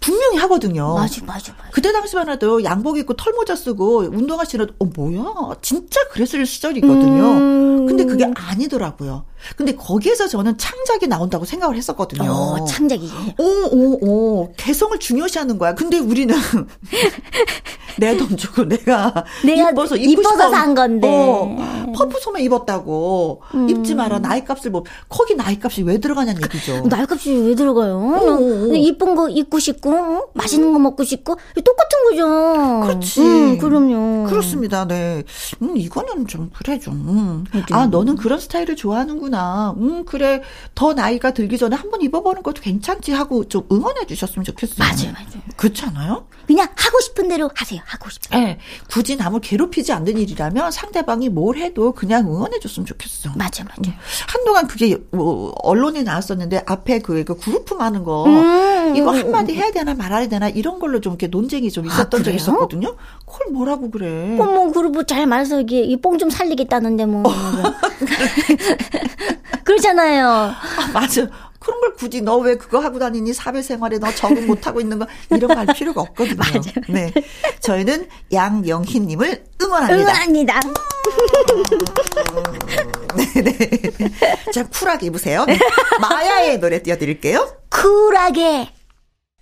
분명히 0.00 0.36
하거든요. 0.38 0.94
맞아, 0.94 1.24
맞아, 1.24 1.52
맞아. 1.52 1.70
그때 1.72 1.92
당시만 1.92 2.28
해도 2.28 2.62
양복 2.62 2.98
입고 2.98 3.14
털모자 3.14 3.56
쓰고 3.56 4.10
운동화 4.12 4.44
신어도, 4.44 4.74
어, 4.78 4.84
뭐야. 4.84 5.54
진짜 5.60 6.00
그랬을 6.08 6.44
시절이거든요. 6.46 7.22
음... 7.22 7.86
근데 7.86 8.04
그게 8.04 8.30
아니더라고요. 8.34 9.24
근데 9.56 9.74
거기에서 9.74 10.28
저는 10.28 10.58
창작이 10.58 11.08
나온다고 11.08 11.44
생각을 11.44 11.76
했었거든요. 11.76 12.30
어, 12.30 12.64
창작이. 12.64 13.10
오, 13.38 13.44
오, 13.44 13.98
오. 14.06 14.52
개성을 14.56 14.96
중요시하는 14.98 15.58
거야. 15.58 15.74
근데 15.74 15.98
우리는 15.98 16.34
내 17.98 18.16
돈 18.16 18.36
주고 18.36 18.64
내가, 18.68 19.12
내가 19.44 19.70
입어서 19.70 19.96
입어서 19.96 20.50
산 20.50 20.74
건데. 20.74 21.08
어, 21.10 21.87
퍼프 21.92 22.18
소매 22.20 22.42
입었다고 22.42 23.42
음. 23.54 23.68
입지 23.68 23.94
마라. 23.94 24.18
나이 24.18 24.44
값을 24.44 24.70
뭐 24.70 24.84
거기 25.08 25.34
나이 25.34 25.58
값이 25.62 25.82
왜 25.82 25.98
들어가냐는 25.98 26.42
얘기죠. 26.42 26.82
나이 26.88 27.06
값이 27.08 27.32
왜 27.32 27.54
들어가요? 27.54 28.70
이쁜 28.74 29.14
거 29.14 29.28
입고 29.28 29.58
싶고 29.58 30.30
맛있는 30.34 30.72
거 30.72 30.78
먹고 30.78 31.04
싶고 31.04 31.36
똑같은 31.64 32.04
거죠. 32.10 32.80
그렇지. 32.86 33.20
음, 33.20 33.58
그럼요. 33.58 34.28
그렇습니다. 34.28 34.86
네. 34.86 35.22
음, 35.62 35.76
이거는 35.76 36.26
좀 36.26 36.50
그래 36.56 36.78
좀. 36.78 36.94
음. 36.94 37.44
아, 37.72 37.86
너는 37.86 38.16
그런 38.16 38.38
스타일을 38.38 38.76
좋아하는구나. 38.76 39.28
하는구나. 39.28 39.74
음, 39.78 40.04
그래. 40.04 40.42
더 40.74 40.92
나이가 40.94 41.32
들기 41.32 41.58
전에 41.58 41.76
한번 41.76 42.00
입어보는 42.02 42.42
것도 42.42 42.60
괜찮지 42.62 43.12
하고 43.12 43.46
좀 43.48 43.66
응원해 43.70 44.06
주셨으면 44.06 44.44
좋겠어요. 44.44 44.78
맞아요, 44.78 45.12
맞아요. 45.12 45.42
그렇지 45.56 45.84
않아요? 45.86 46.26
그냥 46.46 46.68
하고 46.74 47.00
싶은 47.00 47.28
대로 47.28 47.50
하세요. 47.54 47.80
하고 47.84 48.08
싶은. 48.10 48.38
네. 48.38 48.58
굳이 48.90 49.16
남을 49.16 49.40
괴롭히지 49.40 49.92
않는 49.92 50.16
일이라면 50.18 50.70
상대방이 50.70 51.28
뭘 51.28 51.58
해도 51.58 51.77
그냥 51.94 52.26
응원해 52.26 52.58
줬으면 52.60 52.86
좋겠어. 52.86 53.30
맞아, 53.36 53.64
맞아. 53.64 53.92
한동안 54.28 54.66
그게 54.66 54.98
뭐 55.12 55.52
언론에 55.62 56.02
나왔었는데 56.02 56.64
앞에 56.66 57.00
그, 57.00 57.24
그 57.24 57.36
그룹프 57.38 57.74
많은 57.74 58.04
거 58.04 58.24
음, 58.26 58.96
이거 58.96 59.12
한마디 59.12 59.54
해야 59.54 59.70
되나 59.70 59.94
말아야 59.94 60.28
되나 60.28 60.48
이런 60.48 60.78
걸로 60.78 61.00
좀 61.00 61.12
이렇게 61.12 61.26
논쟁이 61.28 61.70
좀 61.70 61.86
있었던 61.86 62.20
아, 62.20 62.24
적이 62.24 62.36
있었거든요. 62.36 62.96
그걸 63.26 63.52
뭐라고 63.52 63.90
그래? 63.90 64.36
어머, 64.38 64.70
그룹프 64.72 65.06
잘 65.06 65.26
말해서 65.26 65.60
이게 65.60 65.82
이 65.82 65.96
뽕 66.00 66.18
좀 66.18 66.30
살리겠다는데 66.30 67.06
뭐. 67.06 67.22
그렇잖아요. 69.64 70.26
아, 70.28 70.56
맞아. 70.92 71.26
그런 71.58 71.80
걸 71.80 71.94
굳이 71.94 72.20
너 72.22 72.38
왜 72.38 72.54
그거 72.56 72.78
하고 72.78 72.98
다니니 72.98 73.32
사회생활에 73.34 73.98
너 73.98 74.12
적응 74.14 74.46
못하고 74.46 74.80
있는 74.80 74.98
거 74.98 75.06
이런 75.30 75.48
거 75.52 75.58
할 75.58 75.66
필요가 75.74 76.00
없거든요. 76.02 76.36
맞아요. 76.38 76.62
네, 76.88 77.12
저희는 77.60 78.08
양영희님을 78.32 79.44
응원합니다. 79.62 80.00
응원합니다. 80.00 80.60
네네. 83.16 83.80
자 84.52 84.66
쿨하게 84.68 85.06
입으세요. 85.06 85.44
네. 85.46 85.58
마야의 86.00 86.60
노래 86.60 86.82
띄워드릴게요. 86.82 87.56
쿨하게. 87.70 88.68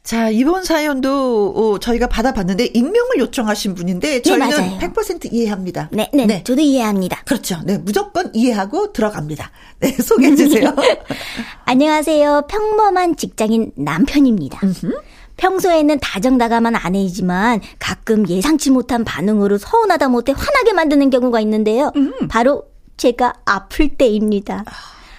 자, 0.07 0.31
이번 0.31 0.63
사연도 0.63 1.53
어, 1.57 1.79
저희가 1.81 2.07
받아봤는데 2.07 2.67
익명을 2.67 3.19
요청하신 3.19 3.75
분인데 3.75 4.09
네, 4.09 4.23
저희는 4.23 4.79
네, 4.79 4.79
100% 4.79 5.33
이해합니다. 5.33 5.89
네, 5.91 6.09
네, 6.15 6.27
네, 6.27 6.45
저도 6.45 6.61
이해합니다. 6.61 7.23
그렇죠. 7.25 7.59
네, 7.65 7.77
무조건 7.79 8.31
이해하고 8.33 8.93
들어갑니다. 8.93 9.51
네, 9.81 9.91
소개해 10.01 10.37
주세요. 10.37 10.73
안녕하세요. 11.67 12.43
평범한 12.49 13.17
직장인 13.17 13.73
남편입니다. 13.75 14.61
평소에는 15.39 15.99
다정다감한 15.99 16.77
아내이지만 16.77 17.61
가끔 17.81 18.29
예상치 18.29 18.71
못한 18.71 19.03
반응으로 19.03 19.59
서운하다 19.59 20.09
못해 20.09 20.33
화나게 20.37 20.73
만드는 20.73 21.11
경우가 21.11 21.41
있는데요. 21.41 21.91
음. 21.97 22.13
바로 22.29 22.63
제가 22.97 23.33
아플 23.45 23.89
때입니다. 23.89 24.65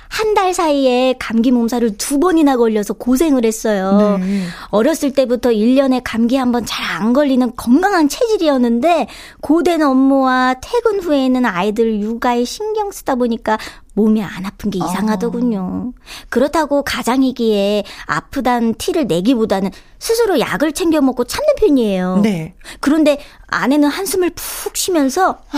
한 0.09 0.33
달 0.37 0.53
사이에 0.53 1.15
감기 1.19 1.51
몸살을 1.51 1.97
두 1.97 2.19
번이나 2.19 2.57
걸려서 2.57 2.93
고생을 2.93 3.43
했어요. 3.43 4.17
네. 4.19 4.43
어렸을 4.69 5.11
때부터 5.13 5.49
1년에 5.49 6.01
감기 6.03 6.35
한 6.35 6.51
번 6.51 6.65
잘 6.65 6.85
안 6.97 7.13
걸리는 7.13 7.53
건강한 7.55 8.07
체질이었는데 8.09 9.07
고된 9.41 9.81
업무와 9.81 10.55
퇴근 10.61 10.99
후에는 11.01 11.45
아이들 11.45 11.99
육아에 12.01 12.43
신경 12.45 12.91
쓰다 12.91 13.15
보니까 13.15 13.57
몸이 13.93 14.21
안 14.23 14.45
아픈 14.45 14.69
게 14.69 14.77
이상하더군요. 14.77 15.59
어. 15.59 15.91
그렇다고 16.29 16.83
가장이기에 16.83 17.83
아프단 18.05 18.75
티를 18.75 19.07
내기보다는 19.07 19.71
스스로 19.99 20.39
약을 20.39 20.73
챙겨 20.73 21.01
먹고 21.01 21.23
참는 21.23 21.55
편이에요. 21.57 22.19
네. 22.23 22.53
그런데 22.79 23.19
아내는 23.47 23.89
한숨을 23.89 24.31
푹 24.35 24.75
쉬면서 24.77 25.39
아, 25.51 25.57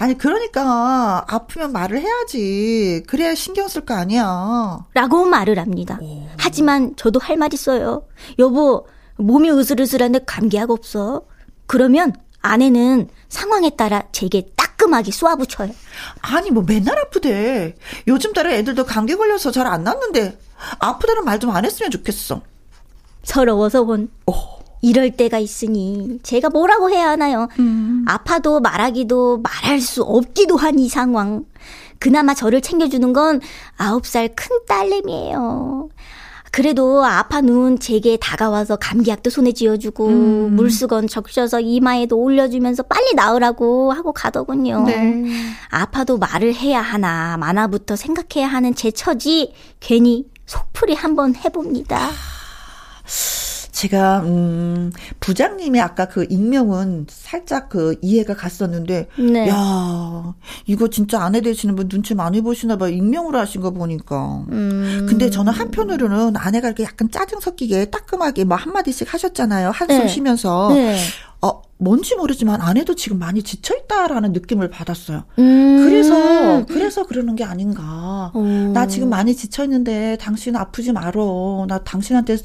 아니 0.00 0.16
그러니까 0.16 1.26
아프면 1.28 1.72
말을 1.72 2.00
해야지. 2.00 3.02
그래야 3.06 3.34
신경 3.34 3.68
쓸 3.68 3.84
거 3.84 3.92
아니야. 3.92 4.86
라고 4.94 5.26
말을 5.26 5.58
합니다. 5.58 5.98
오. 6.00 6.26
하지만 6.38 6.96
저도 6.96 7.20
할 7.20 7.36
말 7.36 7.52
있어요. 7.52 8.04
여보, 8.38 8.86
몸이 9.18 9.50
으슬으슬한데 9.50 10.20
감기약 10.26 10.70
없어. 10.70 11.22
그러면 11.66 12.14
아내는 12.40 13.10
상황에 13.28 13.68
따라 13.76 14.04
제게 14.10 14.50
따끔하게 14.56 15.12
쏘아붙여요. 15.12 15.70
아니 16.22 16.50
뭐 16.50 16.64
맨날 16.66 16.98
아프대. 16.98 17.76
요즘 18.08 18.32
따라 18.32 18.52
애들도 18.52 18.86
감기 18.86 19.14
걸려서 19.16 19.50
잘 19.50 19.66
안 19.66 19.84
낫는데 19.84 20.38
아프다는 20.78 21.26
말 21.26 21.38
좀 21.38 21.50
안 21.50 21.66
했으면 21.66 21.90
좋겠어. 21.90 22.40
서러워서 23.22 23.84
혼. 23.84 24.08
오. 24.26 24.32
이럴 24.82 25.10
때가 25.10 25.38
있으니 25.38 26.18
제가 26.22 26.48
뭐라고 26.50 26.90
해야 26.90 27.08
하나요? 27.10 27.48
음. 27.58 28.04
아파도 28.08 28.60
말하기도 28.60 29.38
말할 29.42 29.80
수 29.80 30.02
없기도 30.02 30.56
한 30.56 30.78
이 30.78 30.88
상황. 30.88 31.44
그나마 31.98 32.32
저를 32.34 32.60
챙겨주는 32.62 33.12
건 33.12 33.40
아홉 33.76 34.06
살 34.06 34.28
큰 34.34 34.58
딸내미예요. 34.66 35.90
그래도 36.52 37.04
아파 37.04 37.40
누운 37.42 37.78
제게 37.78 38.16
다가와서 38.16 38.74
감기약도 38.76 39.30
손에 39.30 39.52
쥐어주고 39.52 40.06
음. 40.08 40.56
물수건 40.56 41.06
적셔서 41.06 41.60
이마에도 41.60 42.18
올려주면서 42.18 42.82
빨리 42.84 43.14
나으라고 43.14 43.92
하고 43.92 44.12
가더군요. 44.12 44.84
네. 44.86 45.24
아파도 45.68 46.16
말을 46.18 46.54
해야 46.54 46.80
하나 46.80 47.36
마나부터 47.36 47.94
생각해야 47.94 48.48
하는 48.48 48.74
제 48.74 48.90
처지 48.90 49.52
괜히 49.78 50.26
속풀이 50.46 50.94
한번 50.94 51.36
해봅니다. 51.36 52.08
제가 53.72 54.20
음 54.20 54.92
부장님의 55.20 55.80
아까 55.80 56.06
그 56.06 56.26
익명은 56.28 57.06
살짝 57.08 57.68
그 57.68 57.96
이해가 58.02 58.34
갔었는데 58.34 59.08
네. 59.18 59.48
야 59.48 60.34
이거 60.66 60.88
진짜 60.88 61.22
아내 61.22 61.40
되시는 61.40 61.76
분 61.76 61.88
눈치 61.88 62.14
많이 62.14 62.40
보시나 62.40 62.76
봐요 62.76 62.90
익명으로 62.90 63.38
하신 63.38 63.60
거 63.60 63.70
보니까 63.70 64.44
음. 64.50 65.06
근데 65.08 65.30
저는 65.30 65.52
한편으로는 65.52 66.36
아내가 66.36 66.68
이렇게 66.68 66.84
약간 66.84 67.10
짜증 67.10 67.40
섞이게 67.40 67.86
따끔하게 67.86 68.44
뭐 68.44 68.56
한마디씩 68.56 69.12
하셨잖아요 69.12 69.70
한숨 69.70 69.98
네. 69.98 70.08
쉬면서 70.08 70.70
네. 70.72 70.96
어 71.80 71.84
뭔지 71.84 72.14
모르지만 72.14 72.60
아내도 72.60 72.94
지금 72.94 73.18
많이 73.18 73.42
지쳐 73.42 73.74
있다라는 73.74 74.32
느낌을 74.32 74.68
받았어요. 74.70 75.24
음. 75.38 75.84
그래서 75.84 76.66
그래서 76.66 77.06
그러는 77.06 77.36
게 77.36 77.44
아닌가. 77.44 78.30
오. 78.34 78.42
나 78.72 78.86
지금 78.86 79.08
많이 79.08 79.34
지쳐 79.34 79.64
있는데 79.64 80.16
당신 80.20 80.56
아프지 80.56 80.92
말어. 80.92 81.66
나 81.68 81.78
당신한테 81.78 82.36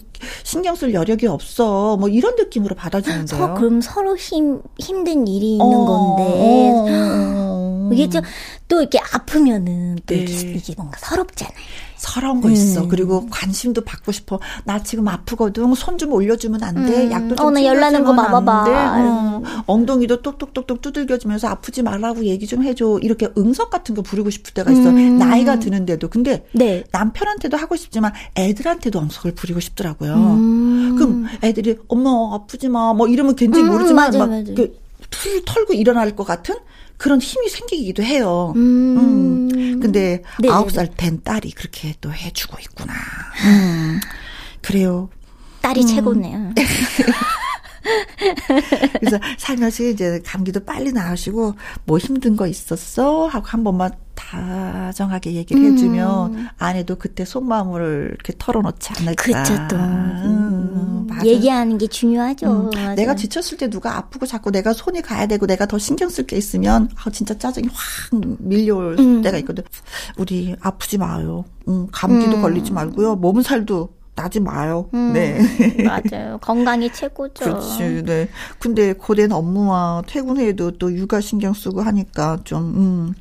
신경 0.44 0.76
쓸 0.76 0.94
여력이 0.94 1.28
없어. 1.28 1.98
뭐 1.98 2.10
이런 2.10 2.36
느낌으로 2.36 2.76
받아주는데요. 2.76 3.40
서, 3.40 3.54
그럼 3.56 3.82
서로 3.82 4.16
힘 4.16 4.62
힘든 4.80 5.28
일이 5.28 5.54
있는 5.54 5.66
어. 5.66 5.86
건데. 5.86 6.72
어. 6.72 7.55
어. 7.90 7.94
이게 7.94 8.10
좀 8.10 8.22
또 8.68 8.82
이렇게 8.82 9.00
아프면은 9.14 9.96
또 10.08 10.16
네. 10.16 10.22
이게, 10.24 10.54
이게 10.54 10.74
뭔가 10.76 10.98
서럽잖아요. 10.98 11.56
서러운 11.98 12.42
거 12.42 12.50
있어. 12.50 12.82
음. 12.84 12.88
그리고 12.90 13.28
관심도 13.30 13.82
받고 13.84 14.12
싶어. 14.12 14.40
나 14.64 14.82
지금 14.82 15.08
아프거든. 15.08 15.74
손 15.76 15.96
좀 16.00 16.12
올려주면 16.12 16.62
안 16.64 16.86
돼. 16.88 17.06
음. 17.06 17.12
약도 17.12 17.36
좀 17.36 17.46
어, 17.46 17.52
나 17.52 17.64
열나는 17.64 18.04
거 18.04 18.14
봐봐봐. 18.16 18.96
어. 18.98 19.44
엉덩이도 19.68 20.22
똑똑똑똑 20.24 20.82
두들겨주면서 20.82 21.48
아프지 21.48 21.84
말라고 21.84 22.26
얘기 22.26 22.48
좀 22.48 22.64
해줘. 22.64 23.00
이렇게 23.02 23.30
응석 23.38 23.70
같은 23.70 23.94
거 23.96 24.02
부르고 24.02 24.30
싶을 24.32 24.54
때가 24.56 24.72
있어. 24.72 24.90
음. 24.90 25.18
나이가 25.20 25.60
드는데도. 25.60 26.10
근데 26.10 26.46
네. 26.54 26.84
남편한테도 26.92 27.56
하고 27.56 27.76
싶지만 27.76 28.14
애들한테도 28.36 29.00
응석을 29.00 29.36
부리고 29.36 29.60
싶더라고요. 29.60 30.14
음. 30.16 30.96
그럼 30.98 31.28
애들이 31.44 31.78
엄마 31.88 32.10
아프지 32.36 32.68
마. 32.68 32.94
뭐 32.94 33.08
이러면 33.08 33.36
괜히 33.36 33.60
음, 33.60 33.68
모르지만 33.68 34.08
맞아, 34.08 34.18
막 34.20 34.30
맞아. 34.32 34.54
툴 35.12 35.46
털고 35.46 35.74
일어날 35.74 36.16
것 36.16 36.24
같은 36.26 36.56
그런 36.98 37.20
힘이 37.20 37.50
생기기도 37.50 38.04
해요. 38.04 38.54
음. 38.56 39.50
음. 39.54 39.80
근데 39.80 40.22
아홉 40.50 40.72
살 40.72 40.88
된 40.96 41.22
딸이 41.24 41.52
그렇게 41.52 41.94
또 42.02 42.12
해주고 42.14 42.58
있구나. 42.60 42.94
음. 43.46 44.00
그래요. 44.62 45.10
딸이 45.62 45.82
음. 45.82 45.88
최고네요. 45.88 46.54
그래서 49.00 49.20
살면서 49.38 49.84
이제 49.84 50.20
감기도 50.26 50.64
빨리 50.64 50.92
나으시고 50.92 51.56
뭐 51.86 51.98
힘든 51.98 52.36
거 52.36 52.48
있었어 52.48 53.28
하고 53.28 53.46
한 53.48 53.64
번만 53.64 53.92
다정하게 54.16 55.34
얘기를 55.34 55.62
음. 55.62 55.74
해주면 55.74 56.50
아내도 56.58 56.96
그때 56.96 57.26
속마음을 57.26 58.10
이렇게 58.14 58.34
털어놓지 58.38 58.94
않을까. 58.98 59.24
그렇죠 59.24 59.54
또 59.70 59.76
음, 59.76 61.08
음. 61.12 61.26
얘기하는 61.26 61.78
게 61.78 61.88
중요하죠. 61.88 62.70
음. 62.74 62.96
내가 62.96 63.16
지쳤을 63.16 63.58
때 63.58 63.70
누가 63.70 63.98
아프고 63.98 64.26
자꾸 64.26 64.52
내가 64.52 64.74
손이 64.74 65.02
가야 65.02 65.28
되고 65.28 65.46
내가 65.46 65.66
더 65.66 65.78
신경 65.78 66.10
쓸 66.10 66.26
게 66.26 66.38
있으면 66.38 66.90
아 66.96 67.10
진짜 67.10 67.38
짜증이 67.38 67.68
확 67.72 68.20
밀려올 68.40 68.98
음. 69.00 69.22
때가 69.22 69.38
있거든. 69.40 69.64
우리 70.18 70.56
아프지 70.60 70.98
마요. 70.98 71.46
음, 71.68 71.88
감기도 71.92 72.38
음. 72.38 72.42
걸리지 72.42 72.72
말고요. 72.72 73.16
몸살도 73.18 73.90
나지 74.16 74.40
마요. 74.40 74.90
음, 74.94 75.12
네. 75.14 75.38
맞아요. 75.84 76.38
건강이 76.40 76.92
최고죠. 76.94 77.44
그렇지. 77.44 78.04
네. 78.04 78.30
근데 78.60 78.94
고된 78.94 79.32
업무와 79.32 80.04
퇴근 80.08 80.38
후에도 80.38 80.72
또 80.72 80.92
육아 80.92 81.20
신경 81.20 81.54
쓰고 81.54 81.82
하니까 81.82 82.38
좀, 82.46 82.62
음, 82.78 83.14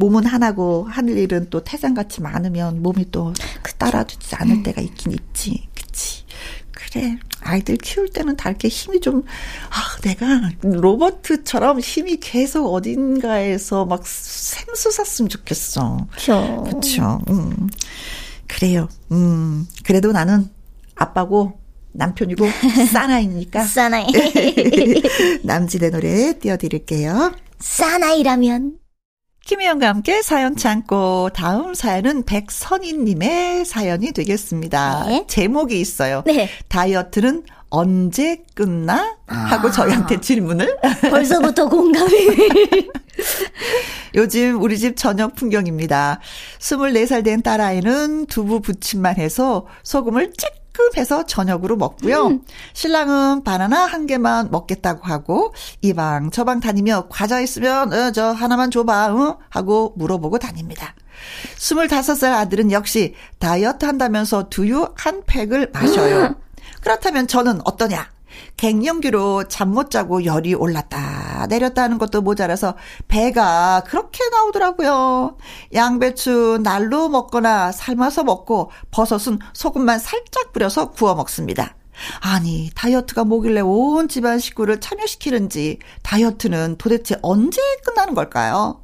몸은 0.00 0.24
하나고 0.24 0.86
하늘 0.88 1.18
일은 1.18 1.48
또 1.50 1.62
태산같이 1.62 2.22
많으면 2.22 2.82
몸이 2.82 3.10
또. 3.12 3.34
따라주지 3.76 4.34
않을 4.34 4.56
음. 4.56 4.62
때가 4.62 4.80
있긴 4.80 5.12
있지. 5.12 5.68
그치. 5.74 6.24
그래. 6.70 7.18
아이들 7.42 7.76
키울 7.76 8.08
때는 8.08 8.36
다 8.36 8.48
이렇게 8.50 8.68
힘이 8.68 9.00
좀, 9.00 9.24
아, 9.70 10.00
내가 10.02 10.50
로버트처럼 10.62 11.80
힘이 11.80 12.16
계속 12.18 12.72
어딘가에서 12.72 13.84
막 13.84 14.06
샘솟았으면 14.06 15.28
좋겠어. 15.28 16.06
그쵸. 16.12 16.64
그쵸. 16.70 17.20
음. 17.28 17.68
그래요. 18.46 18.88
음, 19.12 19.66
그래도 19.84 20.12
나는 20.12 20.48
아빠고 20.94 21.58
남편이고 21.92 22.46
사나이니까. 22.92 23.64
사나이. 23.64 24.06
남진의 25.44 25.90
노래 25.90 26.38
띄워드릴게요. 26.38 27.32
사나이라면. 27.58 28.79
김혜영과 29.46 29.88
함께 29.88 30.22
사연 30.22 30.54
참고 30.54 31.30
다음 31.34 31.74
사연은 31.74 32.24
백선희님의 32.24 33.64
사연이 33.64 34.12
되겠습니다. 34.12 35.04
네. 35.06 35.24
제목이 35.28 35.80
있어요. 35.80 36.22
네. 36.26 36.48
다이어트는 36.68 37.44
언제 37.70 38.42
끝나? 38.54 39.16
하고 39.26 39.68
아. 39.68 39.70
저희한테 39.70 40.20
질문을. 40.20 40.76
벌써부터 41.10 41.68
공감이. 41.68 42.10
요즘 44.14 44.60
우리 44.60 44.78
집 44.78 44.96
저녁 44.96 45.36
풍경입니다. 45.36 46.20
24살 46.58 47.24
된 47.24 47.42
딸아이는 47.42 48.26
두부 48.26 48.60
부침만 48.60 49.16
해서 49.16 49.66
소금을 49.84 50.32
쬐끔 50.80 50.96
해서 50.96 51.24
저녁으로 51.26 51.76
먹고요. 51.76 52.26
음. 52.26 52.42
신랑은 52.72 53.44
바나나 53.44 53.84
한 53.86 54.06
개만 54.06 54.50
먹겠다고 54.50 55.06
하고 55.06 55.54
이방 55.82 56.30
저방 56.30 56.60
다니며 56.60 57.06
과자 57.08 57.40
있으면 57.40 57.92
어, 57.92 58.12
저 58.12 58.30
하나만 58.30 58.70
줘봐 58.70 59.14
어? 59.14 59.38
하고 59.48 59.92
물어보고 59.96 60.38
다닙니다. 60.38 60.94
25살 61.58 62.32
아들은 62.32 62.72
역시 62.72 63.14
다이어트 63.38 63.84
한다면서 63.84 64.48
두유 64.48 64.88
한 64.96 65.22
팩을 65.26 65.70
마셔요. 65.72 66.20
음. 66.26 66.34
그렇다면 66.82 67.26
저는 67.26 67.60
어떠냐? 67.64 68.10
갱년기로 68.56 69.48
잠 69.48 69.70
못 69.70 69.90
자고 69.90 70.24
열이 70.24 70.54
올랐다 70.54 71.46
내렸다 71.48 71.82
하는 71.82 71.96
것도 71.98 72.22
모자라서 72.22 72.74
배가 73.08 73.84
그렇게 73.86 74.28
나오더라고요. 74.30 75.36
양배추 75.72 76.60
날로 76.62 77.08
먹거나 77.08 77.70
삶아서 77.72 78.24
먹고 78.24 78.70
버섯은 78.90 79.38
소금만 79.52 80.00
살짝 80.00 80.52
뿌려서 80.52 80.90
구워 80.90 81.14
먹습니다. 81.14 81.76
아니, 82.20 82.70
다이어트가 82.74 83.24
뭐길래 83.24 83.60
온 83.60 84.08
집안 84.08 84.38
식구를 84.38 84.80
참여시키는지 84.80 85.78
다이어트는 86.02 86.76
도대체 86.78 87.16
언제 87.22 87.60
끝나는 87.84 88.14
걸까요? 88.14 88.82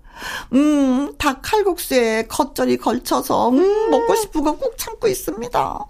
음, 0.52 1.12
닭 1.18 1.40
칼국수에 1.42 2.24
겉절이 2.29 2.79
걸쳐서, 2.79 3.50
음, 3.50 3.90
먹고 3.90 4.14
싶은 4.16 4.42
거꼭 4.42 4.74
참고 4.79 5.09
있습니다. 5.09 5.85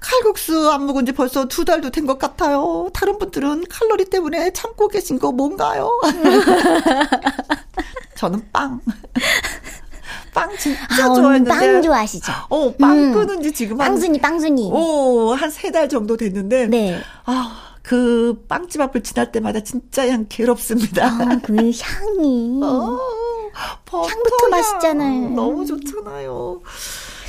칼국수 0.00 0.70
안 0.70 0.86
먹은 0.86 1.06
지 1.06 1.12
벌써 1.12 1.46
두 1.46 1.64
달도 1.64 1.90
된 1.90 2.06
것 2.06 2.18
같아요. 2.18 2.90
다른 2.92 3.18
분들은 3.18 3.64
칼로리 3.70 4.04
때문에 4.06 4.52
참고 4.52 4.88
계신 4.88 5.18
거 5.18 5.32
뭔가요? 5.32 5.90
저는 8.16 8.42
빵. 8.52 8.80
빵 10.34 10.48
진짜 10.58 10.80
아, 10.88 11.14
좋아했는데. 11.14 11.50
빵 11.50 11.82
좋아하시죠? 11.82 12.32
어, 12.48 12.72
빵 12.80 12.98
음. 12.98 13.12
끊은 13.12 13.42
지 13.42 13.52
지금 13.52 13.80
한. 13.80 13.88
빵순이, 13.88 14.20
빵순이. 14.20 14.70
어, 14.72 15.34
한세 15.34 15.70
달 15.70 15.88
정도 15.88 16.16
됐는데. 16.16 16.66
네. 16.68 17.00
아, 17.24 17.74
그 17.82 18.44
빵집 18.48 18.80
앞을 18.80 19.02
지날 19.02 19.30
때마다 19.32 19.60
진짜 19.60 20.08
양 20.08 20.26
괴롭습니다. 20.28 21.06
아, 21.06 21.38
그 21.42 21.54
향이. 21.56 22.60
어, 22.62 22.98
향부터 23.90 24.48
맛있잖아요. 24.50 25.30
너무 25.30 25.66
좋잖아요. 25.66 26.60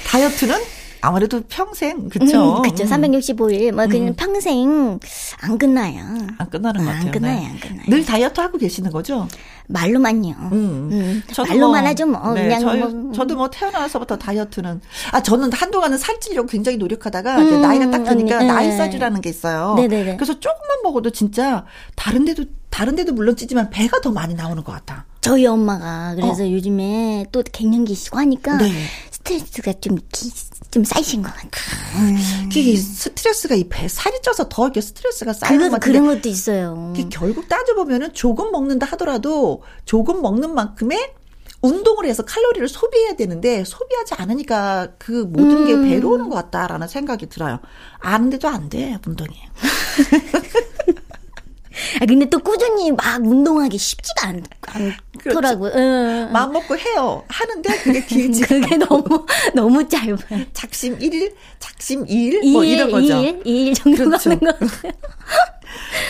다이어트는 0.08 0.58
아무래도 1.06 1.42
평생 1.50 2.08
그쵸? 2.08 2.58
음, 2.58 2.62
그쵸. 2.62 2.86
365일 2.86 3.74
뭐 3.74 3.88
그냥 3.88 4.08
음. 4.08 4.16
평생 4.16 5.00
안 5.42 5.58
끝나요. 5.58 6.02
안 6.38 6.50
끝나는 6.50 6.80
것 6.80 6.92
같아요. 6.92 7.06
안 7.06 7.12
끝나요, 7.12 7.40
네. 7.42 7.48
안 7.48 7.60
끝나요. 7.60 7.86
늘 7.90 8.06
다이어트 8.06 8.40
하고 8.40 8.58
계시는 8.58 8.90
거죠? 8.90 9.28
말로만요. 9.68 10.32
음. 10.54 10.90
음. 10.94 11.24
말로만 11.38 11.82
뭐, 11.82 11.90
하죠 11.90 12.06
뭐. 12.06 12.34
네, 12.34 12.44
그냥 12.44 12.62
저희, 12.62 12.80
뭐. 12.80 13.12
저도 13.12 13.36
뭐 13.36 13.50
태어나서부터 13.50 14.18
다이어트는 14.18 14.80
아 15.12 15.22
저는 15.22 15.52
한동안은 15.52 15.98
살찌려고 15.98 16.48
굉장히 16.48 16.78
노력하다가 16.78 17.38
음, 17.38 17.62
나이가 17.62 17.92
딱 17.92 18.06
드니까 18.06 18.40
음, 18.40 18.48
나이 18.48 18.72
살이라는 18.72 19.20
게 19.20 19.30
있어요. 19.30 19.74
네네네. 19.76 20.16
그래서 20.16 20.40
조금만 20.40 20.84
먹어도 20.84 21.10
진짜 21.10 21.66
다른 21.98 22.24
데도 22.24 22.46
다른 22.70 22.96
데도 22.96 23.12
물론 23.12 23.36
찌지만 23.36 23.72
배가 23.72 24.00
더 24.00 24.12
많이 24.12 24.36
나오는 24.36 24.64
것 24.64 24.72
같아. 24.72 25.06
저희 25.24 25.46
엄마가 25.46 26.16
그래서 26.16 26.44
어. 26.44 26.52
요즘에 26.52 27.26
또 27.32 27.42
갱년기시고 27.50 28.18
하니까 28.18 28.58
네. 28.58 28.74
스트레스가 29.10 29.72
좀, 29.80 29.98
좀 30.70 30.84
쌓이신 30.84 31.22
것 31.22 31.34
같아요. 31.34 31.50
음. 31.96 32.50
그게 32.50 32.76
스트레스가 32.76 33.56
이 33.56 33.64
배, 33.70 33.88
살이 33.88 34.22
쪄서 34.22 34.50
더 34.50 34.66
이렇게 34.66 34.82
스트레스가 34.82 35.32
쌓이는 35.32 35.72
것 35.72 35.80
그런 35.80 36.08
것도 36.08 36.28
있어요. 36.28 36.94
결국 37.10 37.48
따져보면은 37.48 38.14
조금 38.14 38.52
먹는다 38.52 38.86
하더라도 38.88 39.64
조금 39.86 40.22
먹는 40.22 40.54
만큼의 40.54 41.14
운동을 41.62 42.06
해서 42.06 42.24
칼로리를 42.24 42.68
소비해야 42.68 43.16
되는데 43.16 43.64
소비하지 43.64 44.16
않으니까 44.16 44.90
그 45.00 45.26
모든 45.30 45.60
음. 45.60 45.66
게 45.68 45.90
배로 45.90 46.12
오는 46.12 46.28
것 46.28 46.36
같다라는 46.36 46.90
생각이 46.90 47.30
들어요. 47.30 47.60
아는데도 48.00 48.50
안 48.50 48.68
돼, 48.68 48.98
운동이. 49.08 49.32
아, 52.02 52.06
근데 52.06 52.26
또 52.30 52.40
꾸준히 52.40 52.92
막 52.92 53.22
운동하기 53.24 53.78
쉽지가 53.78 54.28
않, 54.28 54.44
않더라고요. 54.62 55.72
그렇죠. 55.72 55.78
응. 55.78 56.30
마음 56.32 56.54
먹고 56.54 56.78
해요. 56.78 57.24
하는데 57.28 57.78
그게 57.80 58.06
길지 58.06 58.42
그게 58.48 58.78
너무, 58.78 59.26
너무 59.54 59.88
짧아요. 59.88 60.18
작심 60.54 60.98
1일, 61.00 61.34
작심 61.60 62.06
2일, 62.06 62.42
2일 62.44 62.52
뭐 62.52 62.64
이런 62.64 62.92
거죠. 62.92 63.14
2일, 63.16 63.46
2일 63.46 63.76
정도 63.76 64.04
그렇죠. 64.04 64.30
가는 64.30 64.40
것 64.40 64.60
같아요. 64.60 64.92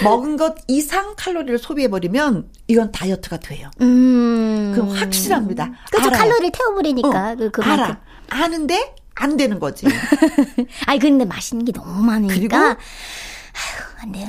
먹은 0.03 0.37
것 0.37 0.55
이상 0.67 1.13
칼로리를 1.15 1.57
소비해버리면 1.57 2.49
이건 2.67 2.91
다이어트가 2.91 3.39
돼요. 3.39 3.69
음. 3.81 4.73
그 4.75 4.81
확실합니다. 4.81 5.71
그렇죠. 5.91 6.09
칼로리를 6.09 6.51
태워버리니까. 6.51 7.31
어, 7.31 7.35
그, 7.37 7.51
그만큼. 7.51 7.83
알아. 7.83 8.01
아는데 8.29 8.95
안 9.15 9.37
되는 9.37 9.59
거지. 9.59 9.85
아니, 10.87 10.99
근데 10.99 11.25
맛있는 11.25 11.65
게 11.65 11.71
너무 11.71 12.03
많으니까. 12.03 12.35
그리고 12.35 12.81
아휴, 13.53 14.01
안 14.01 14.11
돼요. 14.11 14.27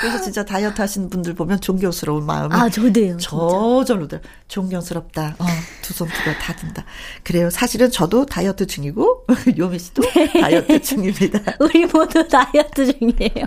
그래서 0.00 0.20
진짜 0.20 0.44
다이어트 0.44 0.80
하시는 0.80 1.08
분들 1.08 1.34
보면 1.34 1.60
존경스러운 1.60 2.26
마음이. 2.26 2.54
아, 2.54 2.68
저도요. 2.68 3.16
저절로 3.18 4.06
들 4.06 4.20
존경스럽다. 4.48 5.36
어, 5.38 5.44
두손 5.82 6.08
두가 6.08 6.38
다 6.38 6.54
든다. 6.54 6.84
그래요. 7.22 7.48
사실은 7.48 7.90
저도 7.90 8.26
다이어트 8.26 8.66
중이고, 8.66 9.26
요미 9.56 9.78
씨도 9.78 10.02
네. 10.02 10.40
다이어트 10.40 10.82
중입니다. 10.82 11.40
우리 11.60 11.86
모두 11.86 12.26
다이어트 12.28 12.92
중이에요. 12.98 13.46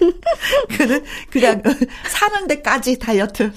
그는 0.76 1.04
그냥 1.30 1.62
사는 2.08 2.46
데까지 2.46 2.98
다이어트. 2.98 3.52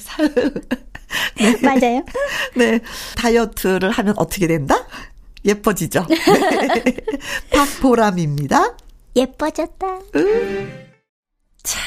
네. 1.38 1.58
맞아요. 1.62 2.04
네. 2.56 2.80
다이어트를 3.16 3.92
하면 3.92 4.14
어떻게 4.18 4.48
된다? 4.48 4.86
예뻐지죠. 5.46 6.06
박보람입니다. 7.52 8.78
예뻐졌다. 9.16 9.88
음. 10.16 10.86
자, 11.64 11.80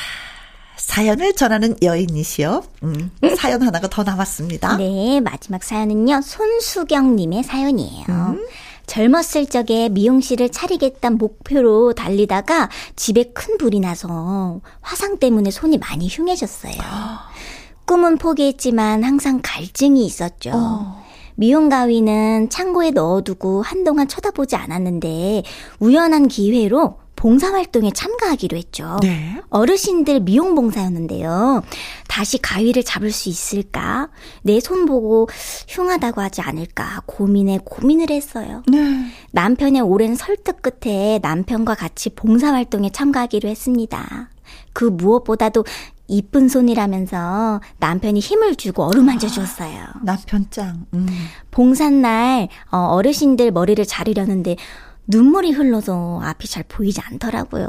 사연을 0.77 1.35
전하는 1.35 1.77
여인이시여. 1.83 2.63
음, 2.85 3.11
사연 3.37 3.63
하나가 3.63 3.89
더 3.89 4.03
남았습니다. 4.03 4.77
네, 4.77 5.21
마지막 5.21 5.63
사연은요. 5.63 6.23
손수경님의 6.23 7.43
사연이에요. 7.43 8.07
음. 8.09 8.47
젊었을 8.87 9.47
적에 9.47 9.91
미용실을 9.91 10.49
차리겠다는 10.49 11.19
목표로 11.19 11.93
달리다가 11.93 12.71
집에 12.97 13.25
큰 13.35 13.59
불이 13.59 13.81
나서 13.81 14.63
화상 14.81 15.19
때문에 15.19 15.51
손이 15.51 15.77
많이 15.77 16.09
흉해졌어요. 16.09 16.73
꿈은 17.85 18.17
포기했지만 18.17 19.05
항상 19.05 19.41
갈증이 19.43 20.07
있었죠. 20.07 20.53
어. 20.55 21.08
미용 21.39 21.69
가위는 21.69 22.51
창고에 22.51 22.91
넣어두고 22.91 23.63
한동안 23.63 24.09
쳐다보지 24.09 24.57
않았는데 24.57 25.45
우연한 25.79 26.27
기회로 26.27 26.99
봉사활동에 27.15 27.93
참가하기로 27.93 28.57
했죠. 28.57 28.97
네. 29.03 29.41
어르신들 29.49 30.21
미용 30.21 30.57
봉사였는데요. 30.57 31.63
다시 32.09 32.39
가위를 32.39 32.83
잡을 32.85 33.13
수 33.13 33.29
있을까? 33.29 34.09
내 34.43 34.59
손 34.61 34.85
보고 34.87 35.29
흉하다고 35.69 36.21
하지 36.21 36.41
않을까 36.41 37.03
고민에 37.07 37.61
고민을 37.65 38.11
했어요. 38.11 38.65
네. 38.67 38.79
남편의 39.31 39.81
오랜 39.83 40.17
설득 40.17 40.61
끝에 40.61 41.21
남편과 41.23 41.77
같이 41.77 42.11
봉사활동에 42.11 42.91
참가하기로 42.91 43.49
했습니다. 43.49 44.29
그 44.73 44.85
무엇보다도 44.85 45.65
이쁜 46.09 46.49
손이라면서 46.49 47.61
남편이 47.79 48.19
힘을 48.19 48.57
주고 48.57 48.85
어루만져 48.85 49.29
주었어요. 49.29 49.79
아, 49.79 50.01
남편 50.03 50.47
짱. 50.51 50.87
음. 50.95 51.07
봉산날 51.51 52.49
어, 52.73 52.79
어르신들 52.79 53.53
머리를 53.53 53.85
자르려는데 53.85 54.57
눈물이 55.07 55.53
흘러서 55.53 56.21
앞이 56.23 56.49
잘 56.49 56.65
보이지 56.67 57.01
않더라고요. 57.03 57.69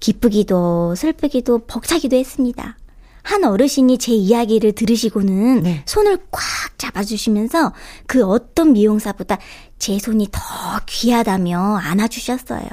기쁘기도 0.00 0.94
슬프기도 0.94 1.66
벅차기도 1.66 2.16
했습니다. 2.16 2.76
한 3.22 3.44
어르신이 3.44 3.98
제 3.98 4.12
이야기를 4.12 4.72
들으시고는 4.72 5.62
네. 5.62 5.82
손을 5.86 6.18
꽉 6.30 6.40
잡아주시면서 6.78 7.72
그 8.06 8.24
어떤 8.24 8.72
미용사보다 8.72 9.38
제 9.78 9.98
손이 9.98 10.28
더 10.32 10.40
귀하다며 10.86 11.76
안아주셨어요. 11.76 12.68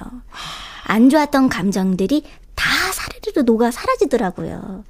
안 0.86 1.10
좋았던 1.10 1.50
감정들이 1.50 2.24
다 2.56 2.66
사르르 2.94 3.42
녹아 3.46 3.72
사라지더라고요. 3.72 4.84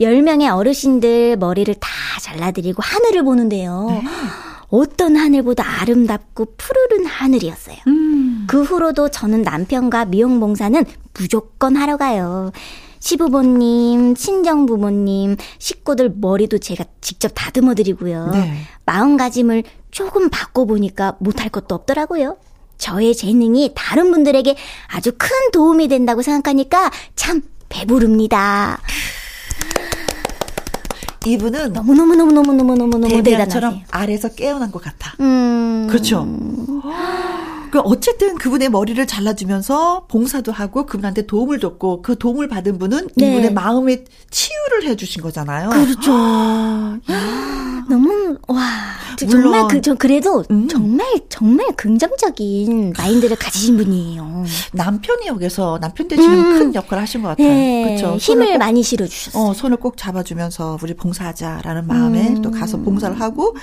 10명의 0.00 0.54
어르신들 0.54 1.36
머리를 1.36 1.74
다 1.74 1.88
잘라드리고 2.20 2.82
하늘을 2.82 3.22
보는데요. 3.24 3.86
네. 3.88 4.02
어떤 4.68 5.16
하늘보다 5.16 5.80
아름답고 5.80 6.54
푸르른 6.56 7.06
하늘이었어요. 7.06 7.76
음. 7.86 8.46
그 8.48 8.62
후로도 8.62 9.10
저는 9.10 9.42
남편과 9.42 10.06
미용 10.06 10.40
봉사는 10.40 10.84
무조건 11.14 11.76
하러 11.76 11.96
가요. 11.96 12.52
시부모님, 12.98 14.16
친정 14.16 14.66
부모님, 14.66 15.36
식구들 15.58 16.14
머리도 16.16 16.58
제가 16.58 16.84
직접 17.00 17.30
다듬어 17.34 17.74
드리고요. 17.74 18.30
네. 18.32 18.56
마음가짐을 18.84 19.62
조금 19.92 20.28
바꿔보니까 20.28 21.16
못할 21.20 21.48
것도 21.48 21.74
없더라고요. 21.74 22.36
저의 22.78 23.14
재능이 23.14 23.72
다른 23.74 24.10
분들에게 24.10 24.56
아주 24.88 25.12
큰 25.16 25.28
도움이 25.52 25.88
된다고 25.88 26.22
생각하니까 26.22 26.90
참 27.14 27.42
배부릅니다. 27.68 28.80
이분은 31.26 31.72
너무 31.72 31.94
너무 31.94 32.14
너무 32.14 32.32
너무 32.32 32.52
너무 32.52 32.74
너무 32.76 33.08
대단하세요. 33.08 33.80
아래서 33.90 34.28
깨어난 34.28 34.70
것 34.70 34.80
같아. 34.80 35.14
음... 35.20 35.88
그렇죠. 35.90 36.24
그 37.70 37.80
어쨌든 37.80 38.36
그분의 38.36 38.70
머리를 38.70 39.04
잘라주면서 39.06 40.06
봉사도 40.08 40.52
하고 40.52 40.86
그분한테 40.86 41.26
도움을 41.26 41.58
줬고 41.58 42.02
그 42.02 42.16
도움을 42.16 42.48
받은 42.48 42.78
분은 42.78 43.08
네. 43.16 43.26
이분의 43.28 43.52
마음의 43.52 44.04
치유를 44.30 44.84
해주신 44.84 45.22
거잖아요. 45.22 45.70
그렇죠. 45.70 46.12
너무 47.88 48.36
와 48.48 48.62
정말 49.18 49.68
그 49.68 49.80
저 49.80 49.94
그래도 49.94 50.44
음. 50.50 50.68
정말 50.68 51.06
정말 51.28 51.66
긍정적인 51.76 52.94
마인드를 52.96 53.36
가지신 53.36 53.76
분이에요. 53.76 54.44
남편이 54.72 55.26
여기서 55.28 55.78
남편 55.80 56.08
대신에 56.08 56.34
음. 56.34 56.58
큰 56.58 56.74
역할을 56.74 57.02
하신 57.02 57.22
것 57.22 57.28
같아요. 57.28 57.48
네. 57.48 57.84
그렇죠. 57.84 58.16
힘을 58.16 58.52
꼭, 58.52 58.58
많이 58.58 58.82
실어 58.82 59.06
주셨어요. 59.06 59.42
어, 59.42 59.54
손을 59.54 59.76
꼭 59.76 59.96
잡아주면서 59.96 60.78
우리 60.82 60.94
봉사하자라는 60.94 61.86
마음에 61.86 62.30
음. 62.30 62.42
또 62.42 62.50
가서 62.50 62.78
봉사를 62.78 63.20
하고 63.20 63.54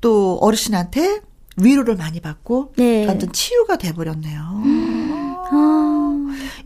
또 0.00 0.38
어르신한테 0.40 1.20
위로를 1.56 1.96
많이 1.96 2.20
받고 2.20 2.72
네. 2.76 3.06
완전 3.06 3.32
치유가 3.32 3.76
돼버렸네요. 3.78 4.40
음. 4.64 5.34
아. 5.50 5.83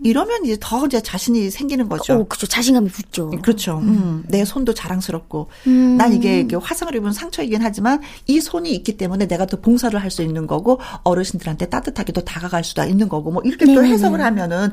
이러면 0.02 0.44
이제 0.44 0.56
더 0.60 0.84
이제 0.86 1.00
자신이 1.00 1.50
생기는 1.50 1.88
거죠. 1.88 2.18
오, 2.18 2.24
그죠. 2.26 2.46
자신감이 2.46 2.88
붙죠. 2.90 3.30
그렇죠. 3.42 3.78
음. 3.78 3.88
음. 3.88 4.24
내 4.28 4.44
손도 4.44 4.74
자랑스럽고, 4.74 5.48
음. 5.66 5.96
난 5.96 6.12
이게 6.12 6.46
화상을 6.60 6.94
입은 6.94 7.12
상처이긴 7.12 7.62
하지만 7.62 8.00
이 8.26 8.40
손이 8.40 8.74
있기 8.74 8.96
때문에 8.96 9.26
내가 9.26 9.46
더 9.46 9.60
봉사를 9.60 9.98
할 9.98 10.08
수 10.08 10.22
있는 10.22 10.46
거고 10.46 10.80
어르신들한테 11.04 11.66
따뜻하게 11.66 12.12
또 12.12 12.22
다가갈 12.22 12.64
수도 12.64 12.82
있는 12.82 13.08
거고 13.08 13.30
뭐 13.30 13.42
이렇게 13.44 13.66
네. 13.66 13.74
또 13.74 13.84
해석을 13.84 14.20
하면은 14.22 14.72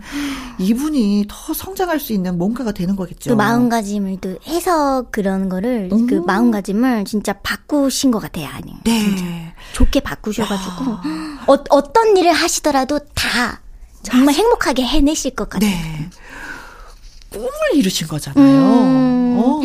이분이 0.60 1.26
더 1.28 1.54
성장할 1.54 2.00
수 2.00 2.14
있는 2.14 2.38
뭔가가 2.38 2.72
되는 2.72 2.96
거겠죠. 2.96 3.32
또 3.32 3.36
마음가짐을 3.36 4.18
또 4.22 4.38
해석 4.48 5.12
그런 5.12 5.50
거를 5.50 5.90
그 5.90 5.96
음. 5.96 6.08
그 6.08 6.16
마음가짐을 6.16 7.06
진짜 7.06 7.34
바꾸신 7.34 8.12
것 8.12 8.20
같아요, 8.20 8.48
아니. 8.48 8.74
네. 8.86 9.00
진짜. 9.00 9.26
좋게 9.74 10.00
바꾸셔가지고 10.00 10.92
어, 11.48 11.64
어떤 11.70 12.16
일을 12.18 12.32
하시더라도 12.32 13.00
다 13.14 13.62
정말. 14.06 14.34
행복하게 14.36 14.84
해내실 14.86 15.32
것 15.36 15.50
같아요. 15.50 15.70
네. 15.70 16.10
꿈을 17.32 17.50
이루신 17.74 18.08
거잖아요. 18.08 18.44
음. 18.44 19.38
어. 19.39 19.62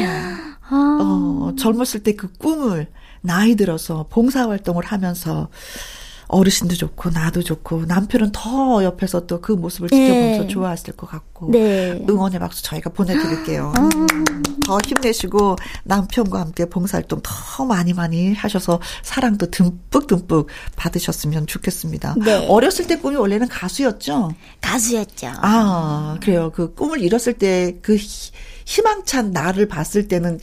아. 0.73 0.99
어, 1.01 1.53
젊었을 1.59 2.03
때 2.03 2.13
그 2.15 2.33
꿈을 2.39 2.89
나이 3.23 3.55
들어서 3.57 4.07
봉사활동을 4.11 4.85
하면서 4.85 5.49
어르신도 6.31 6.77
좋고 6.77 7.11
나도 7.11 7.43
좋고 7.43 7.87
남편은 7.87 8.31
더 8.33 8.83
옆에서 8.85 9.27
또 9.27 9.41
그 9.41 9.53
모습을 9.53 9.89
지켜보면서 9.89 10.43
네. 10.43 10.49
좋아했을 10.49 10.95
것 10.97 11.09
같고 11.09 11.51
네. 11.51 12.05
응원의 12.09 12.39
박수 12.41 12.63
저희가 12.63 12.91
보내드릴게요. 12.91 13.73
아. 13.75 13.89
더 14.67 14.79
힘내시고 14.87 15.57
남편과 15.85 16.39
함께 16.39 16.67
봉사활동 16.67 17.21
더 17.23 17.65
많이 17.65 17.95
많이 17.95 18.35
하셔서 18.35 18.81
사랑도 19.03 19.51
듬뿍 19.51 20.07
듬뿍 20.07 20.49
받으셨으면 20.77 21.47
좋겠습니다. 21.47 22.17
네. 22.23 22.47
어렸을 22.49 22.87
때 22.87 22.99
꿈이 22.99 23.17
원래는 23.17 23.49
가수였죠? 23.49 24.35
가수였죠. 24.61 25.33
아 25.41 26.19
그래요. 26.21 26.53
그 26.55 26.75
꿈을 26.75 27.01
잃었을 27.01 27.33
때 27.35 27.79
그 27.83 27.97
희망찬 28.67 29.33
나를 29.33 29.67
봤을 29.67 30.07
때는 30.07 30.39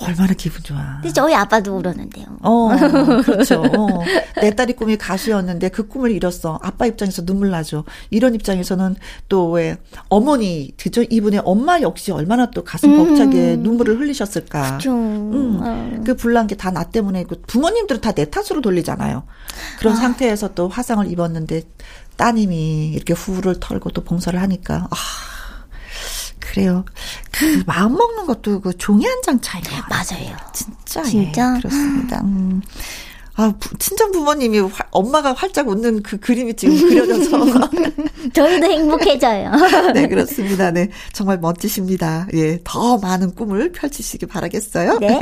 얼마나 0.00 0.32
기분 0.34 0.62
좋아. 0.64 0.98
근데 1.00 1.12
저희 1.12 1.34
아빠도 1.34 1.76
울었는데요. 1.76 2.26
어, 2.40 2.68
그렇죠. 3.24 3.62
어. 3.62 4.02
내 4.40 4.50
딸이 4.54 4.72
꿈이 4.72 4.96
가수였는데 4.96 5.68
그 5.68 5.86
꿈을 5.86 6.10
잃었어. 6.10 6.58
아빠 6.62 6.86
입장에서 6.86 7.24
눈물 7.24 7.50
나죠. 7.50 7.84
이런 8.10 8.34
입장에서는 8.34 8.96
또 9.28 9.50
왜 9.52 9.76
어머니, 10.08 10.72
그죠? 10.76 11.02
이분의 11.08 11.42
엄마 11.44 11.80
역시 11.82 12.10
얼마나 12.10 12.50
또 12.50 12.64
가슴 12.64 12.96
벅차게 12.96 13.54
음. 13.54 13.62
눈물을 13.62 14.00
흘리셨을까. 14.00 14.62
그렇죠. 14.78 14.92
음. 14.94 15.60
어. 15.62 16.00
그 16.04 16.16
불난 16.16 16.46
게 16.46 16.56
다 16.56 16.70
나 16.72 16.84
때문에 16.84 17.24
그 17.24 17.40
부모님들은 17.46 18.00
다 18.00 18.12
내 18.12 18.28
탓으로 18.28 18.60
돌리잖아요. 18.60 19.22
그런 19.78 19.94
아. 19.94 19.96
상태에서 19.96 20.54
또 20.54 20.68
화상을 20.68 21.06
입었는데 21.10 21.62
따님이 22.16 22.88
이렇게 22.94 23.12
후를 23.12 23.60
털고 23.60 23.90
또 23.90 24.02
봉사를 24.02 24.40
하니까 24.40 24.88
아. 24.90 24.96
그래요. 26.40 26.84
그 27.58 27.62
마음 27.66 27.96
먹는 27.96 28.26
것도 28.26 28.60
그 28.60 28.76
종이 28.76 29.04
한 29.06 29.22
장 29.22 29.40
차이가 29.40 29.86
맞아요. 29.88 30.36
진짜 30.52 31.02
진짜 31.04 31.54
예, 31.56 31.60
그렇습니다. 31.60 32.20
음. 32.22 32.60
아, 33.34 33.50
친정 33.78 34.12
부모님이 34.12 34.58
화, 34.60 34.70
엄마가 34.90 35.32
활짝 35.32 35.66
웃는 35.68 36.02
그 36.02 36.18
그림이 36.18 36.54
지금 36.54 36.76
그려져서 36.78 37.70
저희도 38.34 38.66
행복해져요. 38.66 39.52
네, 39.94 40.06
그렇습니다. 40.06 40.70
네. 40.70 40.90
정말 41.14 41.38
멋지십니다. 41.38 42.26
예. 42.34 42.58
더 42.62 42.98
많은 42.98 43.34
꿈을 43.34 43.72
펼치시기 43.72 44.26
바라겠어요. 44.26 44.98
네. 44.98 45.20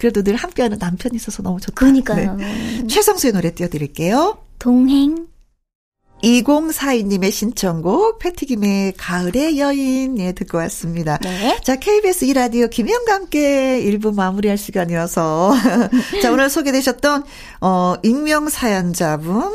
그래도 0.00 0.22
늘 0.24 0.34
함께하는 0.34 0.78
남편이 0.80 1.14
있어서 1.16 1.42
너무 1.44 1.60
좋다. 1.60 1.74
그러니까요. 1.76 2.34
네. 2.34 2.86
최성수의 2.88 3.32
노래 3.34 3.54
띄워 3.54 3.68
드릴게요. 3.68 4.38
동행 4.58 5.26
2042님의 6.22 7.30
신청곡 7.30 8.18
패티김의 8.18 8.94
가을의 8.96 9.58
여인 9.58 10.18
예 10.18 10.32
듣고 10.32 10.58
왔습니다. 10.58 11.18
네. 11.18 11.58
자 11.62 11.76
KBS 11.76 12.26
2라디오 12.26 12.70
김혜영과 12.70 13.12
함께 13.12 13.82
1부 13.84 14.14
마무리할 14.14 14.56
시간이어서 14.56 15.52
자 16.22 16.32
오늘 16.32 16.48
소개되셨던 16.48 17.24
어 17.60 17.94
익명 18.02 18.48
사연자분 18.48 19.52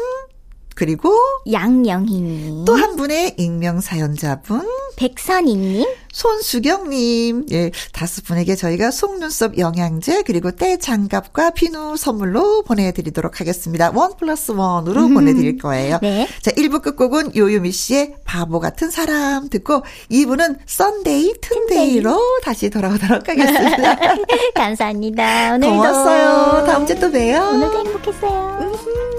그리고 0.79 1.13
양영희님 1.51 2.63
또 2.65 2.79
한 2.79 2.95
분의 2.95 3.35
익명 3.37 3.81
사연자분 3.81 4.65
백선희님 4.95 5.85
손수경님, 6.11 7.45
예, 7.51 7.71
다섯 7.93 8.23
분에게 8.25 8.55
저희가 8.55 8.89
속눈썹 8.91 9.57
영양제 9.57 10.23
그리고 10.23 10.51
때 10.51 10.77
장갑과 10.77 11.51
비누 11.51 11.97
선물로 11.97 12.63
보내드리도록 12.63 13.39
하겠습니다. 13.39 13.91
one 13.93 14.15
plus 14.17 14.51
one으로 14.51 15.05
음. 15.05 15.13
보내드릴 15.13 15.57
거예요. 15.57 15.99
네. 16.01 16.27
자, 16.41 16.51
1부 16.51 16.81
끝곡은 16.81 17.35
요요미 17.35 17.71
씨의 17.71 18.15
바보 18.25 18.59
같은 18.59 18.89
사람 18.89 19.49
듣고 19.49 19.83
2부는 20.11 20.57
썬데이 20.65 21.35
튼데이로 21.41 22.19
다시 22.43 22.69
돌아오도록 22.69 23.27
하겠습니다. 23.29 23.97
감사합니다. 24.55 25.55
오늘도 25.55 25.75
고맙어요. 25.75 26.65
다음 26.65 26.85
주에 26.87 26.99
또 26.99 27.11
봬요. 27.11 27.39
오늘도 27.53 27.79
행복했어요. 27.79 29.18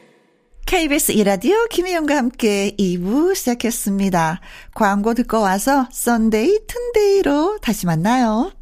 KBS 0.71 1.11
이라디오 1.11 1.65
김혜영과 1.69 2.15
함께 2.15 2.73
2부 2.79 3.35
시작했습니다. 3.35 4.39
광고 4.73 5.13
듣고 5.13 5.41
와서 5.41 5.85
썬데이 5.91 6.59
튼데이로 6.65 7.57
다시 7.61 7.85
만나요. 7.85 8.53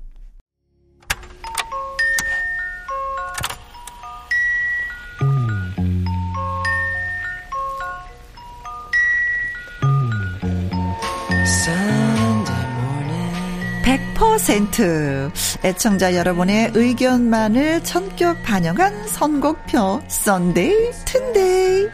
100% 14.20 15.32
애청자 15.64 16.14
여러분의 16.14 16.72
의견만을 16.74 17.84
전격 17.84 18.44
반영한 18.44 19.08
선곡표 19.08 20.02
썬데이 20.08 20.92
튼데이 21.06 21.88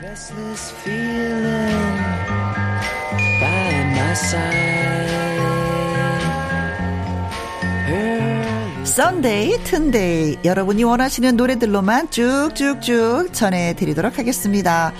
썬데이 8.95 9.61
튼데이 9.65 10.37
여러분이 10.45 10.85
원하시는 10.85 11.35
노래들로만 11.35 12.11
쭉쭉쭉 12.11 13.33
전해드리도록 13.33 14.17
하겠습니다. 14.17 14.93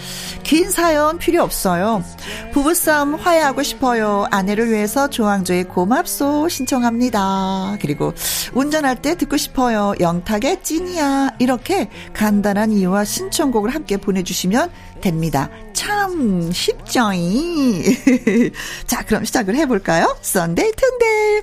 긴 0.44 0.70
사연 0.70 1.18
필요 1.18 1.42
없어요. 1.42 2.04
부부싸움 2.52 3.16
화해하고 3.16 3.64
싶어요. 3.64 4.28
아내를 4.32 4.70
위해서 4.70 5.10
조항조의 5.10 5.70
고맙소 5.70 6.50
신청합니다. 6.50 7.78
그리고 7.80 8.14
운전할 8.54 9.02
때 9.02 9.16
듣고 9.16 9.38
싶어요. 9.38 9.94
영탁의 10.02 10.62
찐이야. 10.62 11.36
이렇게 11.40 11.90
간단한 12.12 12.74
이유와 12.74 13.06
신청곡을 13.06 13.74
함께 13.74 13.96
보내주시면 13.96 14.72
됩니다. 15.00 15.50
참 15.72 16.52
쉽죠이. 16.52 17.82
자, 18.88 19.06
그럼 19.06 19.24
시작을 19.24 19.56
해볼까요? 19.56 20.18
썬데이 20.22 20.72
튼데이. 20.74 21.42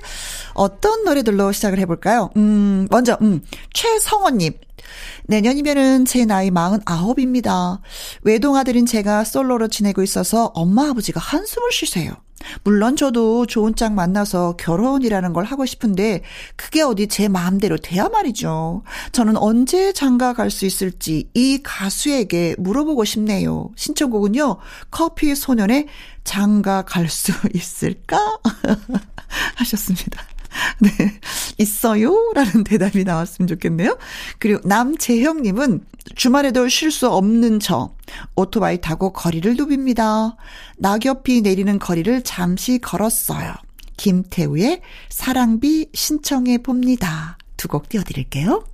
어떤 0.53 1.03
노래들로 1.03 1.51
시작을 1.51 1.79
해볼까요? 1.79 2.29
음, 2.37 2.87
먼저, 2.89 3.17
음, 3.21 3.41
최성원님. 3.73 4.53
내년이면은 5.25 6.05
제 6.05 6.25
나이 6.25 6.49
49입니다. 6.49 7.79
외동아들인 8.23 8.85
제가 8.85 9.23
솔로로 9.23 9.67
지내고 9.69 10.03
있어서 10.03 10.51
엄마 10.53 10.89
아버지가 10.89 11.19
한숨을 11.19 11.71
쉬세요. 11.71 12.11
물론 12.65 12.97
저도 12.97 13.45
좋은 13.45 13.73
짝 13.75 13.93
만나서 13.93 14.57
결혼이라는 14.57 15.31
걸 15.31 15.45
하고 15.45 15.65
싶은데 15.65 16.23
그게 16.57 16.81
어디 16.81 17.07
제 17.07 17.29
마음대로 17.29 17.77
돼야 17.77 18.09
말이죠. 18.09 18.83
저는 19.13 19.37
언제 19.37 19.93
장가 19.93 20.33
갈 20.33 20.51
수 20.51 20.65
있을지 20.65 21.29
이 21.33 21.61
가수에게 21.63 22.55
물어보고 22.59 23.05
싶네요. 23.05 23.69
신청곡은요. 23.77 24.57
커피 24.91 25.33
소년의 25.35 25.87
장가 26.25 26.81
갈 26.83 27.07
수 27.07 27.31
있을까? 27.53 28.17
하셨습니다. 29.55 30.21
네. 30.79 30.89
있어요? 31.57 32.31
라는 32.35 32.63
대답이 32.63 33.03
나왔으면 33.03 33.47
좋겠네요. 33.47 33.97
그리고 34.39 34.59
남재형님은 34.67 35.81
주말에도 36.15 36.67
쉴 36.67 36.91
수 36.91 37.09
없는 37.09 37.59
저, 37.59 37.93
오토바이 38.35 38.81
타고 38.81 39.13
거리를 39.13 39.55
누빕니다. 39.55 40.35
낙엽이 40.77 41.41
내리는 41.41 41.79
거리를 41.79 42.23
잠시 42.23 42.79
걸었어요. 42.79 43.53
김태우의 43.97 44.81
사랑비 45.09 45.89
신청해 45.93 46.59
봅니다. 46.59 47.37
두 47.57 47.67
곡 47.69 47.87
띄워드릴게요. 47.89 48.65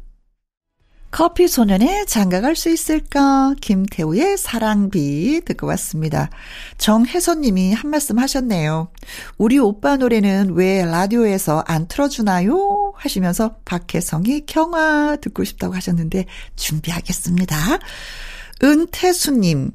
커피 1.12 1.48
소년의 1.48 2.06
장가갈 2.06 2.56
수 2.56 2.70
있을까? 2.70 3.56
김태우의 3.62 4.38
사랑비 4.38 5.42
듣고 5.44 5.66
왔습니다. 5.68 6.30
정혜선님이 6.78 7.74
한 7.74 7.90
말씀 7.90 8.20
하셨네요. 8.20 8.90
우리 9.40 9.58
오빠 9.58 9.98
노래는 9.98 10.54
왜 10.54 10.86
라디오에서 10.86 11.64
안 11.68 11.88
틀어주나요? 11.88 12.94
하시면서 12.96 13.56
박혜성이 13.66 14.46
경화 14.46 15.18
듣고 15.20 15.44
싶다고 15.44 15.74
하셨는데 15.74 16.26
준비하겠습니다. 16.56 17.56
은태수님. 18.64 19.72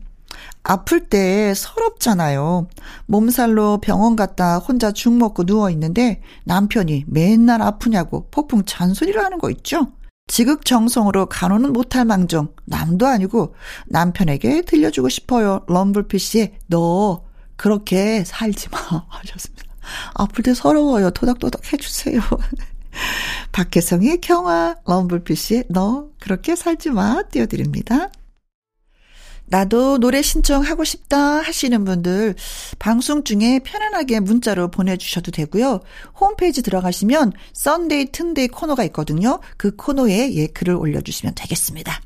아플 0.62 1.00
때 1.08 1.52
서럽잖아요. 1.54 2.68
몸살로 3.06 3.80
병원 3.82 4.14
갔다 4.16 4.58
혼자 4.58 4.92
죽 4.92 5.12
먹고 5.12 5.44
누워 5.44 5.68
있는데 5.70 6.22
남편이 6.44 7.04
맨날 7.08 7.60
아프냐고 7.60 8.28
폭풍 8.30 8.64
잔소리를 8.64 9.22
하는 9.22 9.38
거 9.38 9.50
있죠? 9.50 9.88
지극정성으로 10.26 11.26
간호는 11.26 11.72
못할 11.72 12.04
망정 12.04 12.54
남도 12.64 13.06
아니고 13.06 13.54
남편에게 13.86 14.62
들려주고 14.62 15.08
싶어요. 15.08 15.64
럼블피쉬의 15.68 16.58
너 16.68 17.24
그렇게 17.56 18.24
살지 18.24 18.70
마 18.70 18.78
하셨습니다. 19.08 19.64
아플 20.14 20.42
때 20.42 20.54
서러워요. 20.54 21.10
토닥토닥 21.10 21.72
해주세요. 21.72 22.20
박혜성의 23.52 24.20
경화 24.20 24.76
럼블피쉬의 24.86 25.64
너 25.68 26.08
그렇게 26.20 26.56
살지 26.56 26.90
마 26.90 27.22
띄워드립니다. 27.22 28.10
나도 29.46 29.98
노래 29.98 30.22
신청하고 30.22 30.84
싶다 30.84 31.18
하시는 31.40 31.84
분들 31.84 32.34
방송 32.78 33.24
중에 33.24 33.60
편안하게 33.62 34.20
문자로 34.20 34.70
보내주셔도 34.70 35.30
되고요. 35.30 35.80
홈페이지 36.18 36.62
들어가시면 36.62 37.32
썬데이 37.52 38.06
튼데이 38.12 38.48
코너가 38.48 38.84
있거든요. 38.84 39.40
그 39.56 39.76
코너에 39.76 40.32
예 40.34 40.46
글을 40.46 40.74
올려주시면 40.74 41.34
되겠습니다. 41.34 42.00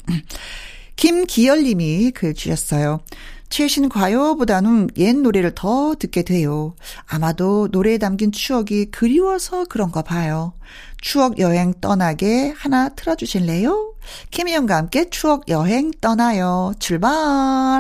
김기열 0.96 1.62
님이 1.62 2.11
글 2.11 2.35
주셨어요. 2.35 3.01
최신 3.48 3.88
가요보다는 3.88 4.90
옛 4.98 5.16
노래를 5.16 5.52
더 5.54 5.94
듣게 5.98 6.22
돼요. 6.22 6.74
아마도 7.06 7.68
노래에 7.72 7.98
담긴 7.98 8.30
추억이 8.30 8.87
그리워서 8.87 9.64
그런가 9.64 10.02
봐요. 10.02 10.52
추억 11.00 11.38
여행 11.38 11.72
떠나게 11.80 12.52
하나 12.56 12.88
틀어주실래요? 12.90 13.94
김희영과 14.30 14.76
함께 14.76 15.08
추억 15.08 15.48
여행 15.48 15.90
떠나요. 16.00 16.72
출발! 16.78 17.11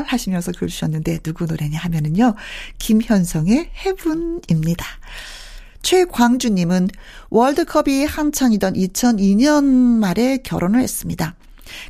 하시면서 0.06 0.52
글 0.52 0.68
주셨는데, 0.68 1.18
누구 1.18 1.44
노래냐 1.46 1.78
하면은요, 1.78 2.34
김현성의 2.78 3.70
해분입니다. 3.84 4.86
최광주님은 5.82 6.88
월드컵이 7.30 8.04
한창이던 8.04 8.74
2002년 8.74 9.64
말에 9.64 10.38
결혼을 10.38 10.80
했습니다. 10.80 11.36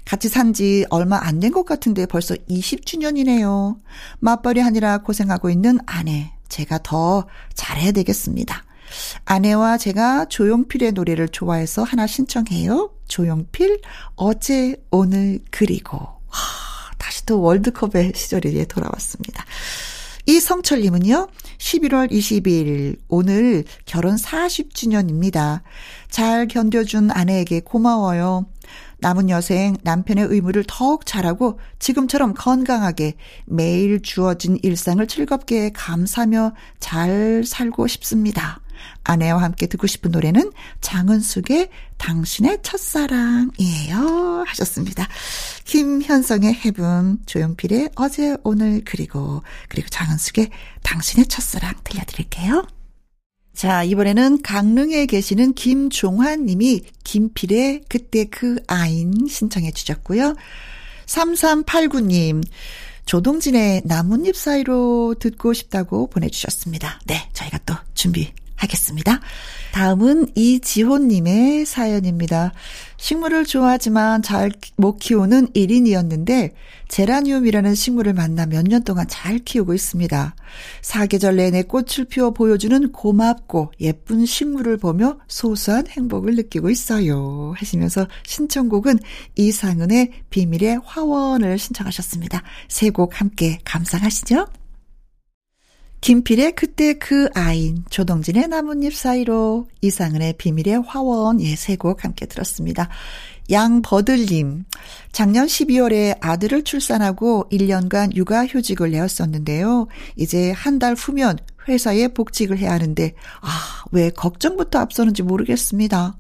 같이 0.04 0.28
산 0.28 0.52
지 0.52 0.84
얼마 0.90 1.18
안 1.22 1.40
된 1.40 1.52
것 1.52 1.64
같은데 1.64 2.06
벌써 2.06 2.34
20주년이네요. 2.34 3.76
맞벌이 4.20 4.60
하느라 4.60 4.98
고생하고 4.98 5.50
있는 5.50 5.78
아내. 5.86 6.32
제가 6.48 6.78
더 6.82 7.26
잘해야 7.54 7.92
되겠습니다. 7.92 8.64
아내와 9.26 9.76
제가 9.76 10.26
조용필의 10.26 10.92
노래를 10.92 11.28
좋아해서 11.28 11.82
하나 11.82 12.06
신청해요. 12.06 12.90
조용필, 13.06 13.80
어제, 14.16 14.76
오늘, 14.90 15.40
그리고. 15.50 15.98
하, 16.28 16.92
다시 16.98 17.24
또 17.26 17.40
월드컵의 17.42 18.12
시절이 18.14 18.66
돌아왔습니다. 18.66 19.44
이성철님은요, 20.28 21.26
11월 21.56 22.10
20일, 22.10 22.98
오늘 23.08 23.64
결혼 23.86 24.16
40주년입니다. 24.16 25.62
잘 26.10 26.46
견뎌준 26.46 27.10
아내에게 27.10 27.60
고마워요. 27.60 28.44
남은 28.98 29.30
여생 29.30 29.78
남편의 29.82 30.26
의무를 30.28 30.64
더욱 30.68 31.06
잘하고 31.06 31.58
지금처럼 31.78 32.34
건강하게 32.34 33.14
매일 33.46 34.02
주어진 34.02 34.58
일상을 34.62 35.06
즐겁게 35.06 35.70
감사하며 35.72 36.52
잘 36.78 37.44
살고 37.46 37.86
싶습니다. 37.86 38.60
아내와 39.04 39.42
함께 39.42 39.66
듣고 39.66 39.86
싶은 39.86 40.10
노래는 40.10 40.52
장은숙의 40.80 41.70
당신의 41.96 42.58
첫사랑이에요. 42.62 44.44
하셨습니다. 44.46 45.08
김현성의 45.64 46.54
해분, 46.54 47.18
조용필의 47.26 47.90
어제, 47.96 48.36
오늘, 48.44 48.82
그리고, 48.84 49.42
그리고 49.68 49.88
장은숙의 49.88 50.50
당신의 50.82 51.26
첫사랑 51.26 51.74
들려드릴게요. 51.84 52.66
자, 53.54 53.82
이번에는 53.82 54.42
강릉에 54.42 55.06
계시는 55.06 55.54
김종환 55.54 56.46
님이 56.46 56.82
김필의 57.02 57.82
그때 57.88 58.26
그 58.26 58.60
아인 58.68 59.26
신청해 59.28 59.72
주셨고요. 59.72 60.36
3389님, 61.06 62.44
조동진의 63.04 63.82
나뭇잎 63.84 64.36
사이로 64.36 65.16
듣고 65.18 65.54
싶다고 65.54 66.08
보내주셨습니다. 66.08 67.00
네, 67.06 67.28
저희가 67.32 67.58
또 67.66 67.74
준비 67.94 68.32
하겠습니다. 68.58 69.20
다음은 69.72 70.28
이지호님의 70.34 71.64
사연입니다. 71.66 72.52
식물을 72.96 73.44
좋아하지만 73.46 74.22
잘 74.22 74.50
못 74.76 74.98
키우는 74.98 75.48
1인이었는데 75.52 76.52
제라늄이라는 76.88 77.74
식물을 77.74 78.12
만나 78.14 78.46
몇 78.46 78.64
년 78.66 78.82
동안 78.84 79.06
잘 79.08 79.38
키우고 79.38 79.74
있습니다. 79.74 80.34
사계절 80.82 81.36
내내 81.36 81.62
꽃을 81.62 82.06
피워 82.08 82.32
보여주는 82.32 82.90
고맙고 82.92 83.72
예쁜 83.80 84.26
식물을 84.26 84.76
보며 84.78 85.18
소소한 85.28 85.86
행복을 85.88 86.34
느끼고 86.34 86.70
있어요. 86.70 87.54
하시면서 87.56 88.06
신청곡은 88.26 88.98
이상은의 89.36 90.10
비밀의 90.30 90.80
화원을 90.84 91.58
신청하셨습니다. 91.58 92.42
세 92.68 92.90
곡 92.90 93.20
함께 93.20 93.58
감상하시죠. 93.64 94.46
김필의 96.00 96.52
그때 96.52 96.94
그 96.94 97.28
아인, 97.34 97.84
조동진의 97.90 98.48
나뭇잎 98.48 98.94
사이로, 98.94 99.66
이상은의 99.80 100.34
비밀의 100.38 100.82
화원, 100.86 101.40
예, 101.40 101.56
세 101.56 101.76
곡 101.76 102.04
함께 102.04 102.26
들었습니다. 102.26 102.88
양버들님, 103.50 104.64
작년 105.10 105.46
12월에 105.46 106.16
아들을 106.20 106.62
출산하고 106.64 107.46
1년간 107.50 108.14
육아휴직을 108.14 108.90
내었었는데요. 108.92 109.88
이제 110.16 110.52
한 110.52 110.78
달 110.78 110.94
후면 110.94 111.38
회사에 111.68 112.08
복직을 112.08 112.58
해야 112.58 112.72
하는데, 112.72 113.14
아, 113.40 113.48
왜 113.90 114.10
걱정부터 114.10 114.78
앞서는지 114.78 115.22
모르겠습니다. 115.22 116.16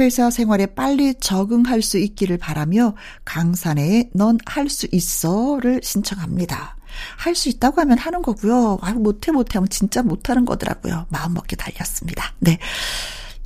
회사 0.00 0.30
생활에 0.30 0.66
빨리 0.66 1.14
적응할 1.20 1.80
수 1.82 1.98
있기를 1.98 2.36
바라며, 2.38 2.94
강산에 3.24 4.10
넌할 4.14 4.68
수 4.68 4.88
있어를 4.90 5.80
신청합니다. 5.82 6.76
할 7.16 7.34
수 7.34 7.48
있다고 7.48 7.80
하면 7.80 7.98
하는 7.98 8.22
거고요. 8.22 8.78
아, 8.82 8.92
못해 8.92 9.32
못해 9.32 9.54
하면 9.54 9.68
진짜 9.68 10.02
못하는 10.02 10.44
거더라고요. 10.44 11.06
마음 11.10 11.34
먹게 11.34 11.56
달렸습니다. 11.56 12.34
네. 12.40 12.58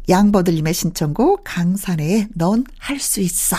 양버들님의 0.08 0.74
신청곡 0.74 1.42
강산에 1.44 2.28
넌 2.34 2.64
할 2.78 2.98
수 3.00 3.20
있어. 3.20 3.56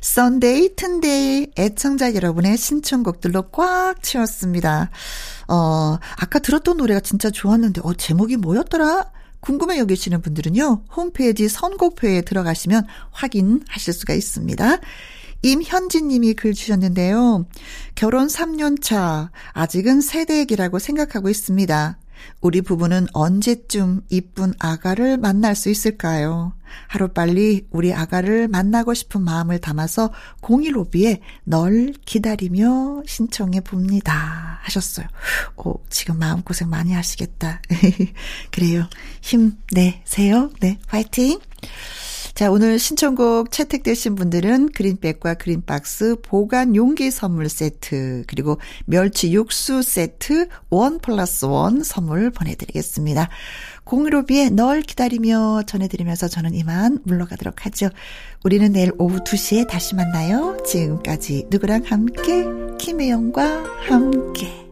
썬데이 0.00 0.76
튼데이 0.76 1.48
애청자 1.58 2.14
여러분의 2.14 2.56
신청곡들로 2.56 3.50
꽉 3.50 4.02
채웠습니다. 4.02 4.90
어, 5.48 5.98
아까 6.16 6.38
들었던 6.38 6.76
노래가 6.76 7.00
진짜 7.00 7.30
좋았는데 7.30 7.80
어 7.82 7.92
제목이 7.94 8.36
뭐였더라? 8.36 9.10
궁금해 9.40 9.78
여기시는 9.78 10.22
분들은요. 10.22 10.84
홈페이지 10.94 11.48
선곡표에 11.48 12.22
들어가시면 12.22 12.86
확인하실 13.10 13.92
수가 13.92 14.14
있습니다. 14.14 14.78
임현진 15.42 16.08
님이 16.08 16.34
글 16.34 16.54
주셨는데요. 16.54 17.46
결혼 17.94 18.26
3년 18.26 18.82
차, 18.82 19.30
아직은 19.52 20.00
새댁이라고 20.00 20.78
생각하고 20.78 21.28
있습니다. 21.28 21.98
우리 22.40 22.62
부부는 22.62 23.06
언제쯤 23.12 24.02
이쁜 24.08 24.54
아가를 24.58 25.18
만날 25.18 25.54
수 25.54 25.70
있을까요? 25.70 26.52
하루빨리 26.88 27.66
우리 27.70 27.92
아가를 27.92 28.48
만나고 28.48 28.94
싶은 28.94 29.22
마음을 29.22 29.60
담아서 29.60 30.12
015B에 30.42 31.20
널 31.44 31.92
기다리며 32.04 33.02
신청해 33.06 33.60
봅니다. 33.60 34.58
하셨어요. 34.62 35.06
오, 35.56 35.80
지금 35.88 36.18
마음고생 36.18 36.68
많이 36.68 36.92
하시겠다. 36.92 37.62
그래요. 38.50 38.88
힘내세요. 39.20 40.50
네, 40.60 40.78
화이팅! 40.86 41.38
자, 42.36 42.50
오늘 42.50 42.78
신청곡 42.78 43.50
채택되신 43.50 44.14
분들은 44.14 44.72
그린백과 44.72 45.34
그린박스 45.36 46.16
보관 46.20 46.76
용기 46.76 47.10
선물 47.10 47.48
세트, 47.48 48.24
그리고 48.26 48.60
멸치 48.84 49.32
육수 49.32 49.80
세트 49.80 50.48
원 50.68 50.98
플러스 50.98 51.46
원 51.46 51.82
선물 51.82 52.30
보내드리겠습니다. 52.30 53.30
공유로비의 53.84 54.50
널 54.50 54.82
기다리며 54.82 55.62
전해드리면서 55.66 56.28
저는 56.28 56.52
이만 56.52 56.98
물러가도록 57.04 57.64
하죠. 57.64 57.88
우리는 58.44 58.70
내일 58.70 58.92
오후 58.98 59.20
2시에 59.24 59.66
다시 59.66 59.94
만나요. 59.94 60.58
지금까지 60.66 61.46
누구랑 61.48 61.84
함께 61.86 62.44
김혜영과 62.76 63.64
함께 63.88 64.65